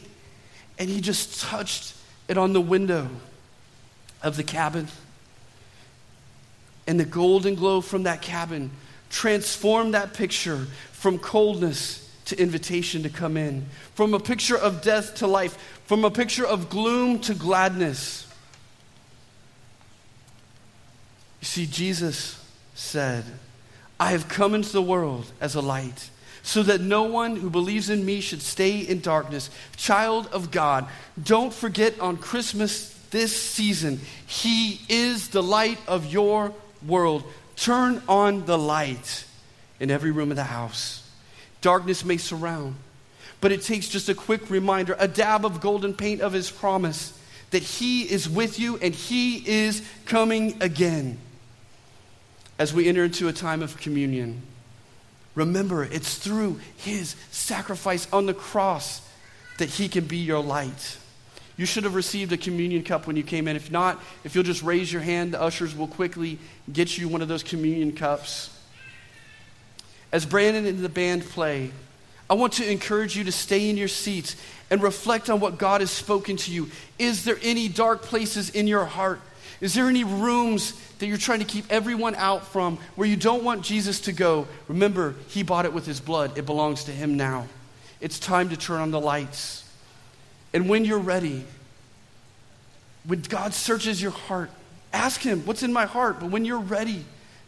and 0.80 0.89
he 0.89 1.02
just 1.02 1.42
touched 1.42 1.94
it 2.30 2.38
on 2.38 2.54
the 2.54 2.62
window 2.62 3.10
of 4.24 4.38
the 4.38 4.44
cabin. 4.44 4.88
And 6.88 7.00
the 7.00 7.06
golden 7.06 7.56
glow 7.56 7.82
from 7.82 8.04
that 8.04 8.22
cabin 8.22 8.72
transformed 9.10 9.94
that 9.94 10.14
picture 10.14 10.68
from 10.92 11.20
coldness 11.20 12.00
to 12.26 12.42
invitation 12.42 13.04
to 13.04 13.10
come 13.10 13.38
in, 13.38 13.66
from 13.96 14.14
a 14.14 14.20
picture 14.20 14.58
of 14.58 14.82
death 14.82 15.16
to 15.16 15.28
life, 15.28 15.58
from 15.86 16.06
a 16.06 16.12
picture 16.12 16.46
of 16.46 16.70
gloom 16.70 17.20
to 17.20 17.34
gladness. 17.34 18.28
You 21.42 21.46
see, 21.46 21.66
Jesus 21.66 22.44
said, 22.74 23.26
I 24.00 24.12
have 24.12 24.28
come 24.28 24.56
into 24.56 24.72
the 24.72 24.82
world 24.82 25.32
as 25.42 25.56
a 25.56 25.62
light 25.62 26.10
so 26.42 26.64
that 26.64 26.82
no 26.82 27.04
one 27.04 27.38
who 27.38 27.50
believes 27.50 27.90
in 27.90 28.06
me 28.06 28.20
should 28.20 28.42
stay 28.42 28.80
in 28.80 29.00
darkness. 29.00 29.50
Child 29.78 30.28
of 30.28 30.52
God, 30.52 30.88
don't 31.22 31.54
forget 31.54 32.00
on 32.00 32.18
Christmas 32.18 32.92
this 33.13 33.34
season, 33.34 34.02
He 34.28 34.82
is 34.89 35.30
the 35.30 35.43
light 35.43 35.80
of 35.88 36.12
your 36.12 36.52
world. 36.86 37.23
Turn 37.56 38.02
on 38.10 38.45
the 38.45 38.58
light 38.58 39.23
in 39.80 39.89
every 39.89 40.12
room 40.12 40.32
of 40.32 40.36
the 40.36 40.43
house. 40.43 41.10
Darkness 41.62 42.04
may 42.04 42.17
surround, 42.17 42.76
but 43.39 43.54
it 43.54 43.62
takes 43.62 43.88
just 43.88 44.10
a 44.10 44.15
quick 44.15 44.49
reminder, 44.49 44.97
a 44.99 45.08
dab 45.08 45.45
of 45.45 45.62
golden 45.62 45.93
paint 45.93 46.19
of 46.19 46.34
His 46.34 46.52
promise 46.52 47.17
that 47.52 47.63
He 47.63 48.02
is 48.02 48.28
with 48.28 48.60
you 48.60 48.78
and 48.78 48.93
He 48.93 49.47
is 49.47 49.88
coming 50.06 50.62
again. 50.62 51.19
As 52.60 52.73
we 52.73 52.88
enter 52.88 53.04
into 53.04 53.28
a 53.28 53.34
time 53.34 53.62
of 53.62 53.78
communion, 53.78 54.41
remember 55.36 55.84
it's 55.84 56.17
through 56.17 56.60
His 56.78 57.15
sacrifice 57.30 58.08
on 58.12 58.26
the 58.26 58.34
cross 58.34 59.08
that 59.60 59.69
He 59.69 59.88
can 59.88 60.06
be 60.06 60.17
your 60.17 60.41
light. 60.41 60.97
You 61.56 61.66
should 61.66 61.84
have 61.84 61.96
received 61.96 62.32
a 62.32 62.38
communion 62.38 62.84
cup 62.84 63.06
when 63.06 63.16
you 63.16 63.24
came 63.24 63.48
in. 63.48 63.56
If 63.56 63.72
not, 63.72 64.02
if 64.24 64.34
you'll 64.34 64.44
just 64.44 64.63
raise 64.63 64.92
your 64.92 65.02
hand, 65.02 65.34
the 65.34 65.42
ushers 65.42 65.76
will 65.76 65.88
quickly 65.88 66.39
get 66.72 66.98
you 66.98 67.08
one 67.08 67.22
of 67.22 67.28
those 67.28 67.44
communion 67.44 67.92
cups 67.92 68.50
as 70.13 70.28
Brandon 70.28 70.68
and 70.68 70.80
the 70.80 70.89
band 70.89 71.26
play, 71.26 71.72
I 72.30 72.36
want 72.36 72.54
to 72.54 72.72
encourage 72.72 73.18
you 73.18 73.26
to 73.26 73.32
stay 73.32 73.70
in 73.70 73.76
your 73.78 73.88
seats 73.88 74.38
and 74.70 74.82
reflect 74.82 75.30
on 75.30 75.39
what 75.39 75.58
God 75.58 75.82
has 75.82 75.89
spoken 75.89 76.38
to 76.38 76.52
you. 76.52 76.70
Is 77.00 77.26
there 77.26 77.39
any 77.42 77.68
dark 77.68 78.04
places 78.04 78.52
in 78.52 78.68
your 78.68 78.86
heart? 78.86 79.20
Is 79.60 79.74
there 79.74 79.88
any 79.88 80.04
rooms 80.04 80.80
that 81.00 81.08
you're 81.08 81.18
trying 81.18 81.39
to 81.39 81.46
keep 81.46 81.66
everyone 81.72 82.13
out 82.16 82.46
from 82.48 82.78
where 82.96 83.08
you 83.08 83.16
don't 83.16 83.44
want 83.44 83.63
Jesus 83.63 84.02
to 84.02 84.12
go? 84.12 84.48
Remember, 84.68 85.16
He 85.30 85.42
bought 85.42 85.66
it 85.66 85.74
with 85.74 85.88
His 85.88 86.00
blood, 86.00 86.38
it 86.38 86.46
belongs 86.46 86.84
to 86.86 86.92
Him 86.92 87.18
now. 87.18 87.48
It's 88.00 88.20
time 88.20 88.50
to 88.50 88.58
turn 88.58 88.82
on 88.82 88.92
the 88.92 89.02
lights. 89.02 89.62
And 90.54 90.70
when 90.70 90.86
you're 90.86 91.00
ready, 91.00 91.44
when 93.06 93.22
God 93.22 93.54
searches 93.54 94.02
your 94.02 94.12
heart, 94.12 94.52
ask 94.92 95.22
Him, 95.22 95.42
What's 95.46 95.63
in 95.63 95.74
my 95.74 95.86
heart? 95.86 96.20
But 96.20 96.30
when 96.30 96.46
you're 96.46 96.60
ready, 96.60 97.06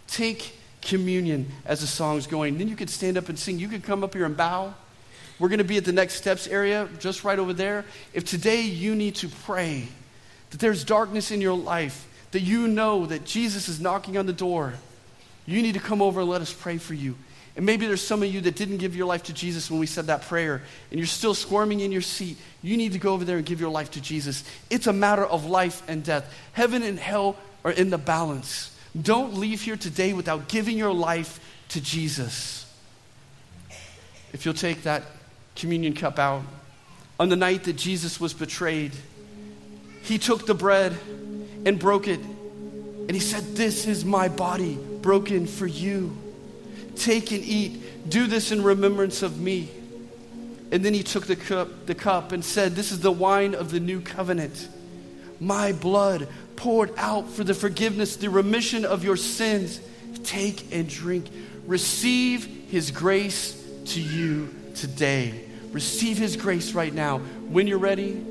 take 0.07 0.57
communion 0.81 1.47
as 1.65 1.81
the 1.81 1.87
song's 1.87 2.27
going. 2.27 2.57
Then 2.57 2.67
you 2.67 2.75
could 2.75 2.89
stand 2.89 3.17
up 3.17 3.29
and 3.29 3.37
sing. 3.37 3.59
You 3.59 3.67
could 3.67 3.83
come 3.83 4.03
up 4.03 4.13
here 4.13 4.25
and 4.25 4.37
bow. 4.37 4.73
We're 5.37 5.49
going 5.49 5.59
to 5.59 5.65
be 5.65 5.77
at 5.77 5.85
the 5.85 5.91
next 5.91 6.15
steps 6.15 6.47
area, 6.47 6.87
just 6.99 7.23
right 7.23 7.37
over 7.37 7.51
there. 7.51 7.83
If 8.13 8.25
today 8.25 8.61
you 8.61 8.95
need 8.95 9.15
to 9.15 9.27
pray 9.27 9.87
that 10.51 10.59
there's 10.59 10.85
darkness 10.85 11.31
in 11.31 11.41
your 11.41 11.57
life, 11.57 12.07
that 12.31 12.39
you 12.39 12.67
know 12.67 13.05
that 13.07 13.25
Jesus 13.25 13.67
is 13.67 13.81
knocking 13.81 14.17
on 14.17 14.25
the 14.25 14.33
door, 14.33 14.73
you 15.45 15.61
need 15.61 15.73
to 15.73 15.79
come 15.79 16.01
over 16.01 16.21
and 16.21 16.29
let 16.29 16.41
us 16.41 16.53
pray 16.53 16.77
for 16.77 16.93
you. 16.93 17.15
And 17.55 17.65
maybe 17.65 17.87
there's 17.87 18.05
some 18.05 18.21
of 18.21 18.33
you 18.33 18.41
that 18.41 18.55
didn't 18.55 18.77
give 18.77 18.95
your 18.95 19.05
life 19.05 19.23
to 19.23 19.33
Jesus 19.33 19.71
when 19.71 19.79
we 19.79 19.85
said 19.85 20.07
that 20.07 20.23
prayer, 20.23 20.61
and 20.91 20.99
you're 20.99 21.07
still 21.07 21.33
squirming 21.33 21.79
in 21.79 21.91
your 21.91 22.01
seat. 22.01 22.37
You 22.61 22.75
need 22.75 22.91
to 22.93 22.99
go 22.99 23.13
over 23.13 23.23
there 23.23 23.37
and 23.37 23.45
give 23.45 23.61
your 23.61 23.69
life 23.69 23.91
to 23.91 24.01
Jesus. 24.01 24.43
It's 24.69 24.87
a 24.87 24.93
matter 24.93 25.25
of 25.25 25.45
life 25.45 25.81
and 25.87 26.03
death. 26.03 26.33
Heaven 26.51 26.83
and 26.83 26.99
hell 26.99 27.37
are 27.63 27.71
in 27.71 27.89
the 27.89 27.97
balance. 27.97 28.77
Don't 28.99 29.35
leave 29.35 29.61
here 29.61 29.77
today 29.77 30.11
without 30.13 30.49
giving 30.49 30.77
your 30.77 30.93
life 30.93 31.39
to 31.69 31.81
Jesus. 31.81 32.61
If 34.33 34.43
you'll 34.43 34.53
take 34.53 34.83
that 34.83 35.03
communion 35.55 35.93
cup 35.93 36.19
out, 36.19 36.43
on 37.17 37.29
the 37.29 37.37
night 37.37 37.63
that 37.63 37.77
Jesus 37.77 38.19
was 38.19 38.33
betrayed, 38.33 38.91
he 40.03 40.17
took 40.17 40.45
the 40.45 40.53
bread 40.53 40.97
and 41.65 41.79
broke 41.79 42.09
it. 42.09 42.19
And 42.19 43.11
he 43.11 43.19
said, 43.19 43.55
This 43.55 43.87
is 43.87 44.03
my 44.03 44.27
body 44.27 44.77
broken 45.01 45.47
for 45.47 45.67
you. 45.67 46.17
Take 46.95 47.31
and 47.31 47.43
eat. 47.43 48.09
Do 48.09 48.27
this 48.27 48.51
in 48.51 48.63
remembrance 48.63 49.21
of 49.21 49.39
me. 49.39 49.69
And 50.71 50.83
then 50.83 50.93
he 50.93 51.03
took 51.03 51.25
the 51.27 51.35
cup, 51.35 51.85
the 51.85 51.95
cup 51.95 52.31
and 52.31 52.43
said, 52.43 52.75
This 52.75 52.91
is 52.91 52.99
the 52.99 53.11
wine 53.11 53.55
of 53.55 53.71
the 53.71 53.79
new 53.79 54.01
covenant, 54.01 54.67
my 55.39 55.73
blood 55.73 56.27
poured 56.55 56.91
out 56.97 57.29
for 57.29 57.43
the 57.43 57.53
forgiveness, 57.53 58.15
the 58.15 58.29
remission 58.29 58.85
of 58.85 59.03
your 59.03 59.17
sins. 59.17 59.79
Take 60.23 60.73
and 60.73 60.89
drink. 60.89 61.27
Receive 61.65 62.45
his 62.69 62.91
grace 62.91 63.61
to 63.85 64.01
you 64.01 64.53
today. 64.75 65.45
Receive 65.71 66.17
his 66.17 66.37
grace 66.37 66.73
right 66.73 66.93
now. 66.93 67.19
When 67.19 67.67
you're 67.67 67.77
ready, 67.77 68.25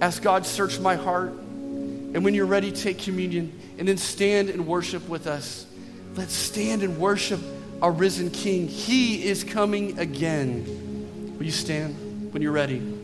ask 0.00 0.22
God, 0.22 0.44
search 0.44 0.80
my 0.80 0.96
heart. 0.96 1.30
And 1.30 2.24
when 2.24 2.34
you're 2.34 2.46
ready, 2.46 2.72
take 2.72 2.98
communion 2.98 3.58
and 3.78 3.88
then 3.88 3.96
stand 3.96 4.50
and 4.50 4.66
worship 4.66 5.08
with 5.08 5.26
us. 5.26 5.66
Let's 6.14 6.34
stand 6.34 6.82
and 6.82 6.98
worship 6.98 7.40
our 7.80 7.90
risen 7.90 8.30
King. 8.30 8.68
He 8.68 9.24
is 9.24 9.44
coming 9.44 9.98
again. 9.98 11.36
Will 11.38 11.46
you 11.46 11.52
stand 11.52 12.32
when 12.32 12.42
you're 12.42 12.52
ready? 12.52 13.01